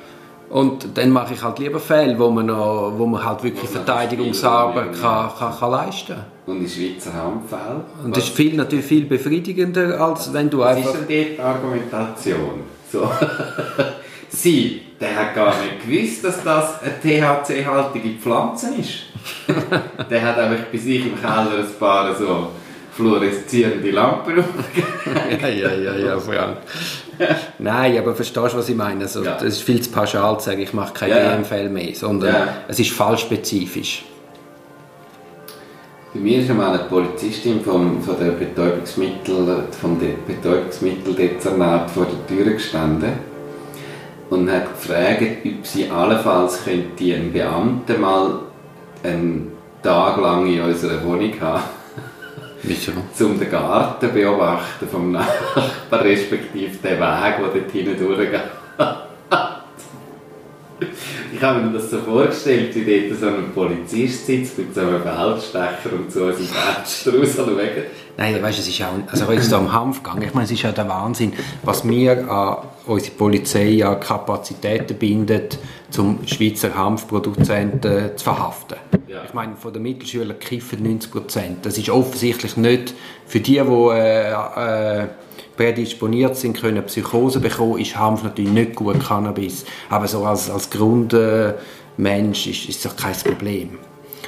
[0.49, 4.93] Und dann mache ich halt lieber Fälle, wo man, noch, wo man halt wirklich Verteidigungsarbeit
[5.01, 6.25] kann, kann, kann leisten kann.
[6.53, 7.81] Und in Schweizer Handfell?
[8.03, 10.93] Und das ist viel, natürlich viel befriedigender, als wenn du Was einfach...
[10.93, 12.59] ist denn die Argumentation?
[12.91, 13.09] So.
[14.29, 19.10] Sie, der hat gar nicht gewusst, dass das eine THC-haltige Pflanze ist.
[20.09, 22.49] der hat einfach bei sich im Keller ein paar so
[22.93, 25.41] fluoreszierende Lampen aufgehängt.
[25.41, 26.57] ja, ja, ja, ja, Frank.
[27.59, 29.01] Nein, aber verstehst du, was ich meine?
[29.03, 29.35] Also, Ja.
[29.35, 31.35] Das ist viel zu pauschal zu sagen, ich mache keine Ja.
[31.35, 32.47] DM-Fälle mehr, sondern Ja.
[32.67, 34.05] es ist fallspezifisch.
[36.13, 42.27] Bei mir ist einmal eine Polizistin vom, von der Betäubungsmittel, vom De Betäubungsmitteldezernat vor der
[42.27, 43.13] Tür gestanden
[44.29, 48.39] und hat gefragt, ob sie allenfalls könnte einen Beamten mal
[49.03, 49.51] einen
[49.83, 51.63] Tag lang in unserer Wohnung haben,
[52.63, 52.91] Wieso?
[53.25, 58.41] um den Garten zu beobachten vom Nachbarn, respektive den Weg, der dort hinten durchgeht.
[61.33, 65.01] Ich habe mir das so vorgestellt, wie dort so ein Polizist sitzt mit so einem
[65.01, 67.47] Feldstecher und so aus dem Fenster raus schaut.
[68.17, 70.87] Nein, weißt, es ist auch, also jetzt am Hanfgang, ich meine, es ist ja der
[70.87, 71.33] Wahnsinn,
[71.63, 75.57] was wir an unsere Polizei an Kapazitäten bindet,
[75.91, 78.77] zum Schweizer Hanfproduzenten zu verhaften.
[79.07, 79.23] Ja.
[79.25, 81.65] Ich meine, von den Mittelschülern kiffen 90 Prozent.
[81.65, 82.93] Das ist offensichtlich nicht
[83.27, 85.07] für die, die äh, äh,
[85.55, 89.65] prädisponiert sind, können Psychose bekommen, ist Hanf natürlich nicht gut Cannabis.
[89.89, 93.77] Aber so als, als Grundmensch äh, ist, ist das kein Problem.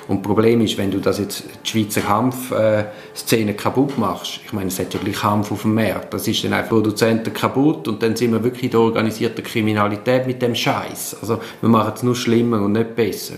[0.08, 4.68] Und das Problem ist, wenn du das jetzt die Schweizer Hanf-Szene kaputt machst, ich meine,
[4.68, 8.04] es hat ja gleich Hanf auf dem Markt, das ist dann einfach Produzenten kaputt und
[8.04, 11.18] dann sind wir wirklich in der organisierten Kriminalität mit dem Scheiß.
[11.22, 13.36] Also wir machen es nur schlimmer und nicht besser.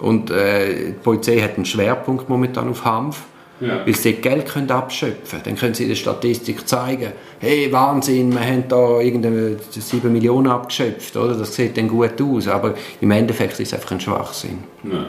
[0.00, 3.22] Und äh, die Polizei hat einen Schwerpunkt momentan auf Hanf,
[3.60, 3.86] Ja.
[3.86, 5.42] weil sie Geld können abschöpfen können.
[5.44, 10.48] Dann können sie in der Statistik zeigen, hey, Wahnsinn, wir haben da irgendeine 7 Millionen
[10.48, 11.34] abgeschöpft, oder?
[11.36, 14.58] Das sieht dann gut aus, aber im Endeffekt ist es einfach ein Schwachsinn.
[14.82, 15.06] Ja.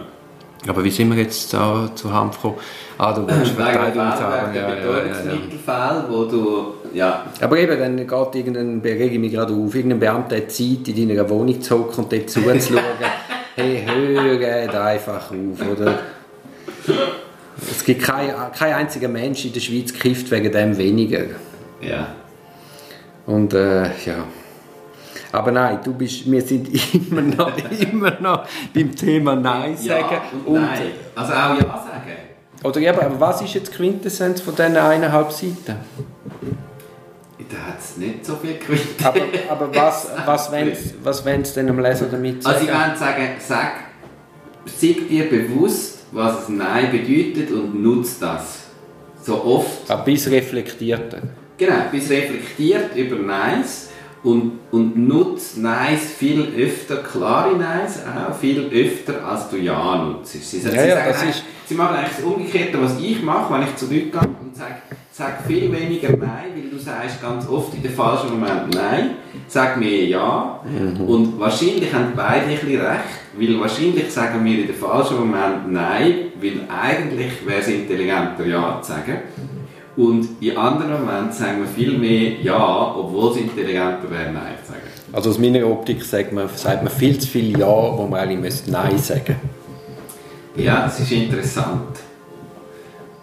[0.67, 2.55] Aber wie sind wir jetzt da zu Hanf gekommen?
[2.97, 4.53] Ah, du willst Verteidigungsarbeit.
[4.53, 5.05] Wegen Ja, der ja, ja, ja.
[5.05, 6.73] Betäubungsmittelfälle, wo du...
[6.93, 10.87] Ja, Aber eben, dann geht irgendein, rege ich mich gerade auf, irgendein Beamter hat Zeit,
[10.87, 12.79] in deiner Wohnung zu hocken und dort zuzuschauen.
[13.55, 15.99] hey, hört einfach auf, oder?
[17.71, 21.23] Es gibt kein, kein einziger Mensch in der Schweiz kifft wegen dem weniger.
[21.81, 22.07] ja.
[23.25, 24.25] Und äh, ja.
[25.33, 30.05] Aber nein, du bist, wir sind immer noch, immer noch beim Thema Nein sagen.
[30.11, 30.91] Ja und nein.
[31.15, 32.13] Also auch Ja sagen.
[32.63, 35.75] Oder eben, aber was ist jetzt die Quintessenz von diesen eineinhalb Seiten?
[37.49, 39.03] Da hat es nicht so viel Quint.
[39.03, 39.19] Aber,
[39.49, 42.55] aber was, was sie was wollen sie denn dem Leser damit sagen?
[42.55, 43.71] Also ich würde sagen, sag,
[44.65, 48.59] sei dir bewusst, was ein Nein bedeutet und nutze das.
[49.23, 49.89] So oft.
[49.89, 51.23] Aber bis reflektierte.
[51.57, 53.89] Genau, bist reflektiert über Neins
[54.23, 60.31] und, und nutzt Neins viel öfter, klare Neins auch, viel öfter, als du Ja nutzt.
[60.31, 63.53] Sie, sie, Ja, ja, sagen eigentlich- ist- sie machen eigentlich das Umgekehrte, was ich mache,
[63.53, 64.75] wenn ich zurückgehe und sage,
[65.11, 69.11] sag viel weniger Nein, weil du sagst ganz oft in dem falschen Moment Nein,
[69.47, 71.01] sag mehr Ja Mhm.
[71.01, 73.03] und wahrscheinlich haben beide ein bisschen recht,
[73.37, 78.79] weil wahrscheinlich sagen wir in dem falschen Moment Nein, weil eigentlich wäre es intelligenter Ja
[78.81, 79.17] zu sagen.
[79.95, 84.71] Und in anderen Momenten sagen wir viel mehr Ja, obwohl es intelligenter wäre, Nein zu
[84.71, 84.81] sagen.
[85.11, 88.39] Also aus meiner Optik sagt man, sagt man viel zu viel Ja, wo man eigentlich
[88.39, 89.35] müsste Nein sagen
[90.55, 91.97] Ja, es ist interessant.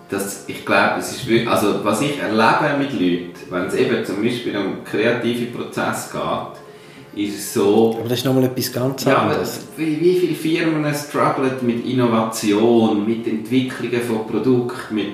[0.08, 4.04] Das, ich glaube, es ist wirklich, also was ich erlebe mit Leuten, wenn es eben
[4.04, 7.96] zum Beispiel um kreative Prozess geht, ist es so...
[7.98, 9.60] Aber das ist nochmal etwas ganz Ja, anderes.
[9.76, 15.12] wie, wie viele Firmen strugglen mit Innovation, mit Entwicklungen von Produkten, mit,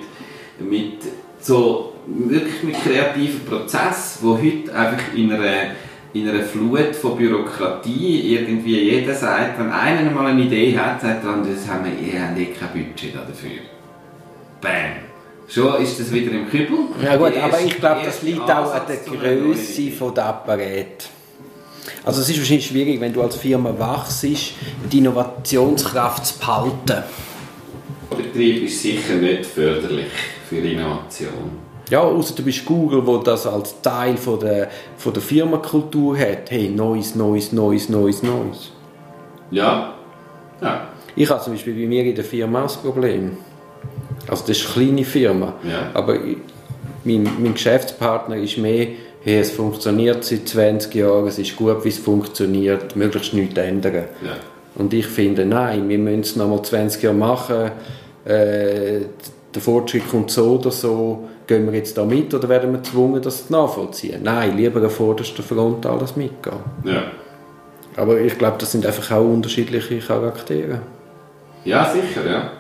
[0.61, 0.95] mit
[1.47, 5.71] so wirklich mit kreativen Prozessen, wo heute einfach in einer,
[6.13, 11.25] in einer Flut von Bürokratie irgendwie jeder sagt, wenn einer mal eine Idee hat, sagt
[11.25, 13.61] er, das haben wir eh, haben eh kein Budget dafür.
[14.61, 15.05] Bam!
[15.49, 16.79] Schon ist das wieder im Kübel.
[17.05, 20.27] Ja gut, Die aber erste- ich glaube, das erste liegt auch an der Größe der
[20.27, 21.09] Apparat.
[22.05, 27.05] Also es ist wahrscheinlich schwierig, wenn du als Firma wachst, die Innovationskraft zu behalten.
[28.11, 30.07] Betrieb ist sicher nicht förderlich
[30.49, 31.67] für Innovation.
[31.91, 36.51] Ja, außer du bist Google, wo das als Teil von der, von der Firmenkultur hat.
[36.51, 38.73] Hey, Neues, Neues, Neues, Neues, Neues.
[39.51, 39.95] Ja.
[40.61, 40.89] Ja.
[41.15, 43.37] Ich habe zum Beispiel bei mir in der Firma das Problem.
[44.29, 45.55] Also das ist eine kleine Firma.
[45.63, 45.91] Ja.
[45.95, 46.39] Aber ich-
[47.05, 48.89] mein, mein Geschäftspartner ist mehr,
[49.23, 53.95] hey, es funktioniert seit 20 Jahren, es ist gut, wie es funktioniert, möglichst nichts ändern.
[54.25, 54.33] Ja.
[54.75, 57.71] Und ich finde, nein, wir müssen es noch mal 20 Jahre machen.
[58.25, 59.03] Äh,
[59.57, 61.29] der Fortschritt kommt so oder so.
[61.47, 64.23] Gehen wir jetzt da mit oder werden wir gezwungen, das nachvollziehen?
[64.23, 66.59] Nein, lieber an vorderster Front alles mitgehen.
[66.85, 67.05] Ja.
[67.97, 70.81] Aber ich glaube, das sind einfach auch unterschiedliche Charaktere.
[71.65, 72.51] Ja, sicher, ja.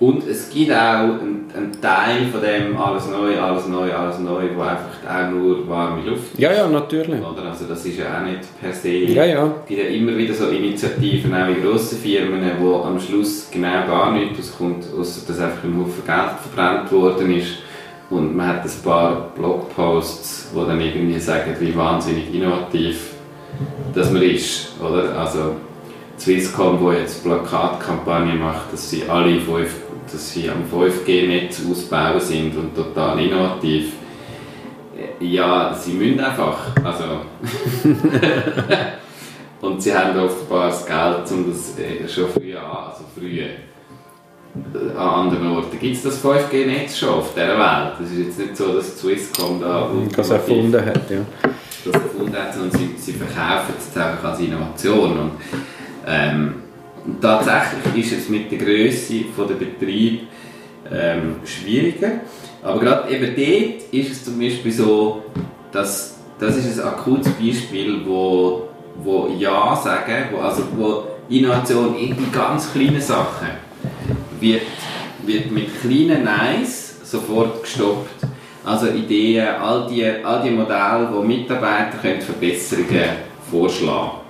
[0.00, 4.48] Und es gibt auch einen, einen Teil von dem alles neu, alles neu, alles neu,
[4.56, 6.38] wo einfach auch nur warme Luft ist.
[6.40, 7.20] Ja, ja, natürlich.
[7.20, 7.50] Oder?
[7.50, 8.88] Also das ist ja auch nicht per se.
[8.88, 9.52] Ja, ja.
[9.62, 13.86] Es gibt ja immer wieder so Initiativen, auch in grossen Firmen, wo am Schluss genau
[13.86, 17.58] gar nichts rauskommt, außer dass einfach ein Haufen Geld verbrannt worden ist.
[18.08, 23.10] Und man hat ein paar Blogposts, die dann irgendwie sagen, wie wahnsinnig innovativ
[23.94, 24.72] dass man ist.
[24.80, 25.18] Oder?
[25.18, 25.56] Also
[26.18, 29.74] Swisscom, wo jetzt Plakatkampagne macht, dass sie alle 5,
[30.12, 33.92] dass sie am 5G-Netz ausbauen sind und total innovativ.
[35.20, 36.74] Ja, sie müssen einfach.
[36.84, 37.04] Also
[39.60, 43.50] und sie haben offenbar das Geld, um das äh, schon früh an, also früh äh,
[44.96, 45.78] an anderen Orten.
[45.78, 47.92] Gibt es das 5G-Netz schon auf dieser Welt?
[47.98, 51.18] Das ist jetzt nicht so, dass Swisscom da Das erfunden hat, ja.
[51.84, 55.18] das erfunden hat, sondern sie, sie verkaufen es einfach als Innovation.
[55.18, 55.32] Und,
[56.06, 56.54] ähm,
[57.06, 60.28] und tatsächlich ist es mit der Größe der Betrieb
[60.92, 62.20] ähm, schwieriger.
[62.62, 65.22] Aber gerade eben dort ist es zum Beispiel so,
[65.72, 68.68] dass das ist ein akutes Beispiel, wo,
[69.02, 73.48] wo Ja sagen, wo, also wo Innovation in die ganz kleinen Sachen
[74.40, 74.62] wird,
[75.24, 78.26] wird mit kleinen Neins sofort gestoppt.
[78.64, 83.10] Also Ideen, all die, all die Modelle, wo Mitarbeiter können Verbesserungen
[83.50, 84.20] vorschlagen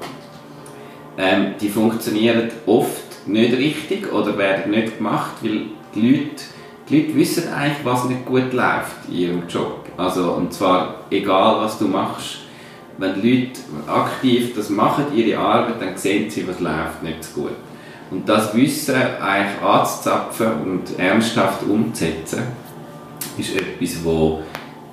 [1.20, 6.44] ähm, die funktionieren oft nicht richtig oder werden nicht gemacht, weil die Leute,
[6.88, 9.84] die Leute wissen eigentlich, was nicht gut läuft in ihrem Job.
[9.98, 12.38] Also, und zwar egal, was du machst.
[12.96, 17.42] Wenn die Leute aktiv das machen, ihre Arbeit, dann sehen sie, was läuft nicht so
[17.42, 17.56] gut.
[18.10, 22.42] Und das Wissen eigentlich anzuzapfen und ernsthaft umzusetzen,
[23.38, 24.42] ist etwas, wo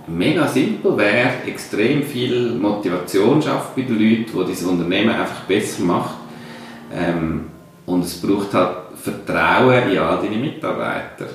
[0.07, 5.83] mega simpel wäre, extrem viel Motivation schafft bei den Leuten, die das Unternehmen einfach besser
[5.83, 6.15] macht.
[6.93, 7.45] Ähm,
[7.85, 11.27] und es braucht halt Vertrauen in all deine Mitarbeiter.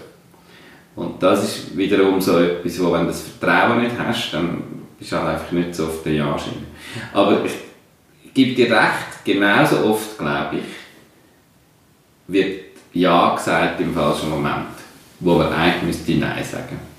[0.94, 4.62] Und das ist wiederum so etwas, wo wenn du das Vertrauen nicht hast, dann
[4.98, 6.66] bist du halt einfach nicht so auf der Ja-Schiene.
[7.14, 7.52] Aber ich,
[8.34, 10.64] gebe dir recht, genauso oft, glaube ich,
[12.28, 12.60] wird
[12.92, 14.68] Ja gesagt im falschen Moment,
[15.20, 16.91] wo man eigentlich müsste Nein sagen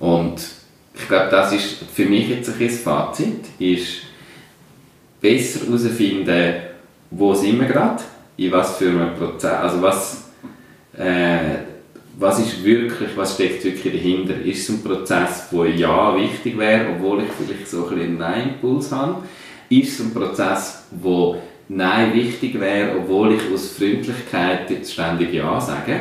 [0.00, 0.40] Und
[0.94, 4.02] ich glaube, das ist für mich jetzt ein das Fazit, ist
[5.20, 6.54] besser herausfinden,
[7.10, 8.02] wo sind wir gerade,
[8.36, 10.30] in was für einem Prozess, also was,
[10.96, 11.58] äh,
[12.18, 14.34] was ist wirklich, was steckt wirklich dahinter?
[14.42, 18.92] Ist es ein Prozess, wo Ja wichtig wäre, obwohl ich vielleicht so ein einen Nein-Impuls
[18.92, 19.22] habe?
[19.68, 21.36] Ist es ein Prozess, wo
[21.68, 26.00] Nein wichtig wäre, obwohl ich aus Freundlichkeit jetzt ständig Ja sage?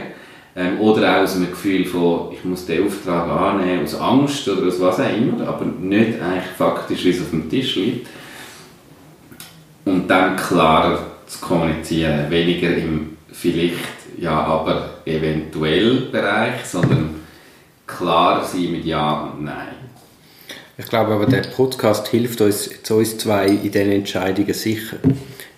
[0.59, 4.67] Ähm, oder auch aus einem Gefühl von, ich muss den Auftrag annehmen, aus Angst oder
[4.67, 8.07] aus was auch immer, aber nicht eigentlich faktisch, wie es auf dem Tisch liegt.
[9.85, 13.77] Und dann klarer zu kommunizieren, weniger im vielleicht,
[14.17, 17.21] ja, aber eventuell Bereich, sondern
[17.87, 19.75] klar sein mit Ja und Nein.
[20.77, 24.97] Ich glaube aber, der Podcast hilft uns, uns zwei in diesen Entscheidungen sicher.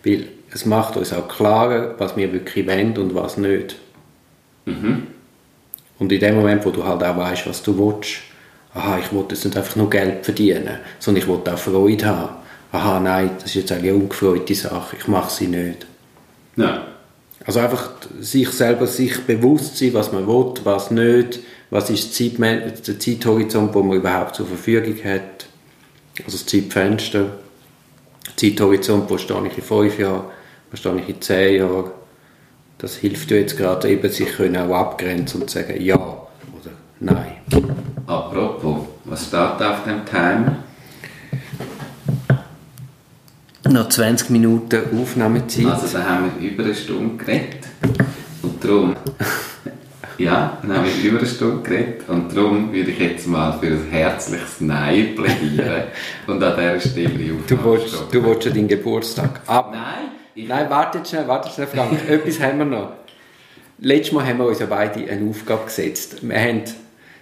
[0.03, 3.77] Weil es macht uns auch klarer, was wir wirklich wollen und was nicht.
[4.65, 8.21] Und in dem Moment, wo du halt auch weißt, was du willst,
[8.73, 12.35] aha, ich will jetzt nicht einfach nur Geld verdienen, sondern ich will auch Freude haben.
[12.71, 15.85] Aha, nein, das ist jetzt eine ungefreute Sache, ich mache sie nicht.
[16.55, 16.87] Ja.
[17.45, 21.39] Also einfach sich selber sich bewusst sein, was man will, was nicht,
[21.69, 25.47] was ist der Zeithorizont, den man überhaupt zur Verfügung hat.
[26.23, 27.37] Also das Zeitfenster,
[28.35, 30.25] Zeithorizont, wo stehe ich in fünf Jahren,
[30.69, 31.91] wo stehe ich in zehn Jahren.
[32.81, 37.33] Das hilft dir jetzt gerade eben, sich können auch abgrenzen und sagen ja oder nein.
[38.07, 40.63] Apropos, was steht auf dem Timer?
[43.69, 45.67] Noch 20 Minuten Aufnahmezeit.
[45.67, 47.67] Also da haben wir über eine Stunde geredet.
[48.41, 48.95] Und darum...
[50.17, 52.07] Ja, dann haben wir über eine Stunde geredet.
[52.07, 55.85] Und darum würde ich jetzt mal für ein herzliches Nein plädieren.
[56.27, 59.71] und an dieser Stelle auf Du willst, du willst ja deinen Geburtstag ab.
[59.71, 61.91] Nein, ich Nein, warte schnell, warte schnell, Frank.
[62.09, 62.91] Etwas haben wir noch.
[63.79, 66.17] Letztes Mal haben wir uns ja beide eine Aufgabe gesetzt.
[66.21, 66.63] Wir haben,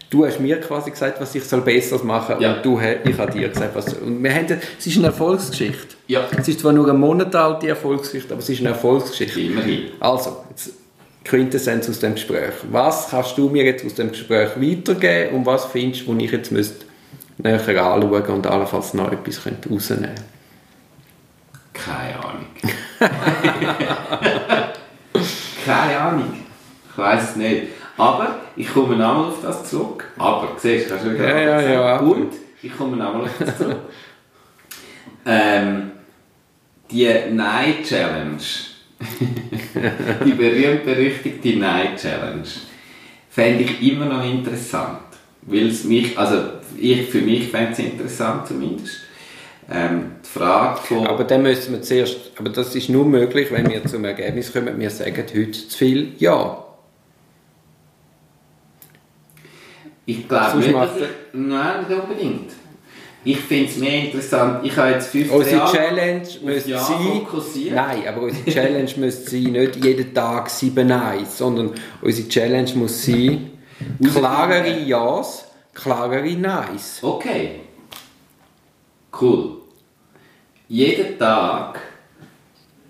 [0.09, 2.55] du hast mir quasi gesagt, was ich soll besser machen soll Ja.
[2.55, 5.95] und du, ich habe dir gesagt, was Und wir haben, es ist eine Erfolgsgeschichte.
[6.07, 6.27] Ja.
[6.37, 9.39] Es ist zwar nur ein Monat alt, die Erfolgsgeschichte, aber es ist eine Erfolgsgeschichte.
[9.39, 9.83] Immerhin.
[10.01, 10.73] Also, jetzt
[11.23, 12.53] Quintessenz aus dem Gespräch.
[12.71, 16.31] Was kannst du mir jetzt aus dem Gespräch weitergeben und was findest du, wo ich
[16.31, 16.85] jetzt müsste
[17.37, 20.15] näher anschauen und allenfalls noch etwas könnte rausnehmen
[21.73, 22.45] Keine Ahnung.
[25.65, 26.33] Keine Ahnung.
[26.91, 27.67] Ich weiß es nicht.
[27.97, 30.05] Aber ich komme nochmal auf das zurück.
[30.17, 31.99] Aber, siehst du, hast du Ja, ja, ja.
[31.99, 33.77] Und ich komme nochmal auf das zurück.
[35.25, 35.91] ähm,
[36.91, 38.37] die Nein-Challenge.
[40.25, 42.47] die berühmt-berüchtigte Nein-Challenge.
[43.29, 44.99] Fände ich immer noch interessant.
[45.43, 46.41] Weil es mich, also
[46.77, 49.08] ich, für mich fände es interessant zumindest.
[49.71, 51.07] Ähm, die Frage von...
[51.07, 54.79] Aber dann müssen wir zuerst, aber das ist nur möglich, wenn wir zum Ergebnis kommen,
[54.79, 56.65] wir sagen heute zu viel Ja.
[60.05, 62.51] Ich glaube nicht, dass ich, Nein, nicht unbedingt.
[63.23, 64.65] Ich finde es mehr interessant.
[64.65, 67.75] Ich habe jetzt 15 Unsere Jahre Challenge müsste Ja sein, fokussiert.
[67.75, 73.05] nein, aber unsere Challenge müsste sein, nicht jeden Tag sieben Neins, sondern unsere Challenge muss
[73.05, 73.51] sein,
[74.01, 75.45] klarere Ja's,
[75.75, 76.99] klarere Neins.
[77.03, 77.59] Okay.
[79.19, 79.58] Cool.
[80.69, 81.79] Jeden Tag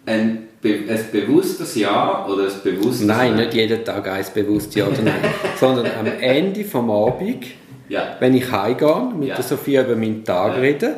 [0.06, 4.88] ein, be ein bewusstes Ja oder ein bewusstes Nein, nicht jeden Tag eins bewusst Ja
[4.88, 5.14] oder Nein,
[5.60, 7.46] sondern am Ende vom Abend,
[7.88, 8.18] Ja.
[8.20, 9.36] wenn ich heimgehe, mit Ja.
[9.36, 10.60] der Sophia über meinen Tag Ja.
[10.60, 10.96] reden,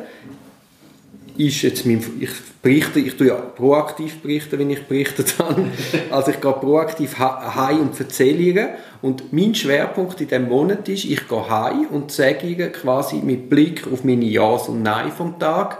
[1.36, 2.30] ist jetzt mein, ich
[2.60, 5.64] berichte, ich tue ja proaktiv berichten, wenn ich berichtet habe.
[6.10, 8.68] Also ich gehe proaktiv heim und erzähle ihr.
[9.00, 13.48] Und mein Schwerpunkt in diesem Monat ist, ich gehe heim und sage ihr quasi mit
[13.48, 15.78] Blick auf meine Ja's und Nein vom Tag,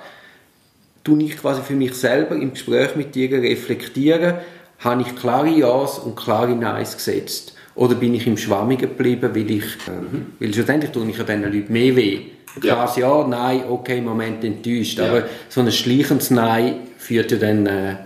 [1.04, 4.34] tue ich quasi für mich selber im Gespräch mit dir reflektieren,
[4.78, 7.54] habe ich klare Ja's und klare Neins gesetzt?
[7.74, 11.42] Oder bin ich im Schwammigen geblieben, weil ich, äh, weil schlussendlich tue ich ja diesen
[11.42, 12.20] Leuten mehr weh.
[12.56, 12.74] Ja.
[12.74, 14.98] Klares Ja, Nein, okay, im Moment enttäuscht.
[14.98, 15.08] Ja.
[15.08, 17.66] Aber so ein schleichendes Nein führt ja dann...
[17.66, 17.96] Äh,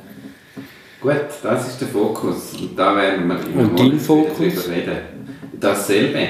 [1.00, 2.52] Gut, das ist der Fokus.
[2.60, 4.36] Und da werden wir Und dein Fokus?
[4.38, 4.96] drüber reden.
[5.60, 6.28] Dasselbe.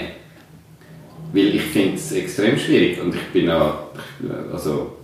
[1.32, 3.00] Weil ich finde es extrem schwierig.
[3.02, 3.88] Und ich bin auch,
[4.52, 4.96] also,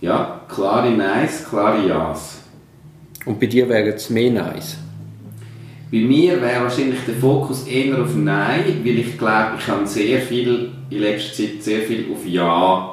[0.00, 2.38] ja, klare Neins, klare Ja's.
[3.24, 4.78] und bei dir wären es mehr Neins.
[5.90, 10.20] Bei mir wäre wahrscheinlich der Fokus eher auf Nein, weil ich glaube, ich habe sehr
[10.20, 12.92] viel, in letzter Zeit sehr viel auf Ja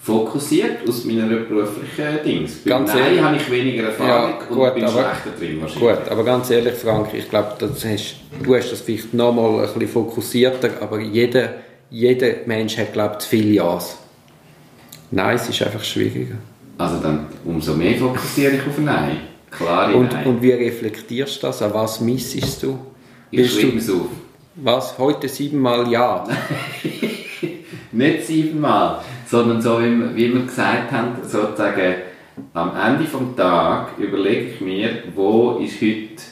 [0.00, 2.58] fokussiert aus meiner beruflichen Dings.
[2.64, 3.20] Bei Ganz Nein ehrlich.
[3.20, 5.96] habe ich weniger Erfahrung Ja, und gut, bin aber- schlechter drin wahrscheinlich.
[5.98, 9.56] Gut, aber ganz ehrlich, Frank, ich glaube, das hast, du hast das vielleicht noch mal
[9.58, 11.54] ein bisschen fokussierter, aber jeder,
[11.90, 13.98] jeder Mensch hat, glaube ich, zu viele Ja's.
[15.10, 16.36] Nein, es ist einfach schwieriger.
[16.76, 19.16] Also dann umso mehr fokussiere ich auf Nein.
[19.50, 20.26] Klare Und, Nein.
[20.26, 21.62] und wie reflektierst du das?
[21.62, 22.78] An was missest du?
[23.30, 24.06] ich Bist schreibe du es auf.
[24.56, 24.98] was?
[24.98, 26.24] Heute siebenmal Ja.
[27.92, 31.94] Nicht siebenmal, sondern so, wie wir, wie wir gesagt haben, sozusagen
[32.52, 36.22] am Ende des Tages überlege ich mir, wo ist heute,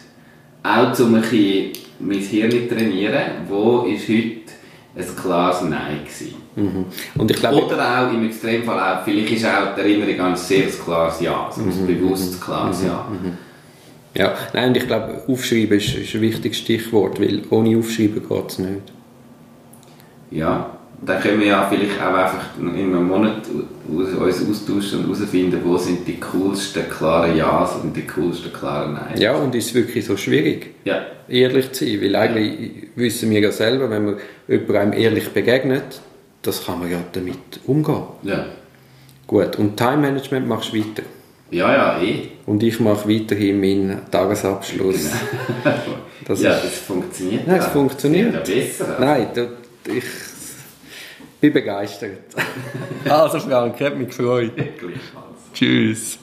[0.62, 4.53] auch um ein bisschen mein Hirn zu trainieren, wo ist heute
[4.97, 6.35] ein klares Nein gewesen.
[6.57, 6.86] Mhm.
[7.18, 10.36] Und ich glaube, Oder auch im Extremfall auch, vielleicht ist auch die Erinnerung an ein
[10.36, 13.07] sehr klares Ja, also ein bewusstes klares Ja.
[14.14, 18.50] ja, nein, und ich glaube, Aufschreiben ist, ist ein wichtiges Stichwort, weil ohne Aufschreiben geht
[18.50, 18.92] es nicht.
[20.30, 20.70] Ja,
[21.04, 23.42] dann können wir ja vielleicht auch einfach in einem Monat
[23.86, 29.20] uns austauschen und herausfinden, wo sind die coolsten klaren Ja's und die coolsten klaren Nein.
[29.20, 30.74] Ja, und ist es wirklich so schwierig?
[30.84, 34.16] Ja, ehrlich zu sein, weil eigentlich wissen wir ja selber, wenn man
[34.48, 36.00] jemandem einem ehrlich begegnet,
[36.47, 38.03] das kann man ja damit umgehen.
[38.22, 38.47] ja.
[39.26, 41.03] Gut, und Time Management machst du weiter.
[41.51, 42.28] Ja, ja, eh.
[42.47, 45.11] Und ich mache weiterhin meinen Tagesabschluss.
[46.26, 47.47] Das ja, ist- das funktioniert.
[47.47, 48.32] Nein, es funktioniert.
[48.49, 48.97] Ja, besser.
[48.99, 49.49] Nein, du,
[49.92, 50.05] ich
[51.40, 52.18] bin begeistert.
[53.09, 54.51] also Frank, hat mich gefreut.
[55.55, 56.18] Tschüss.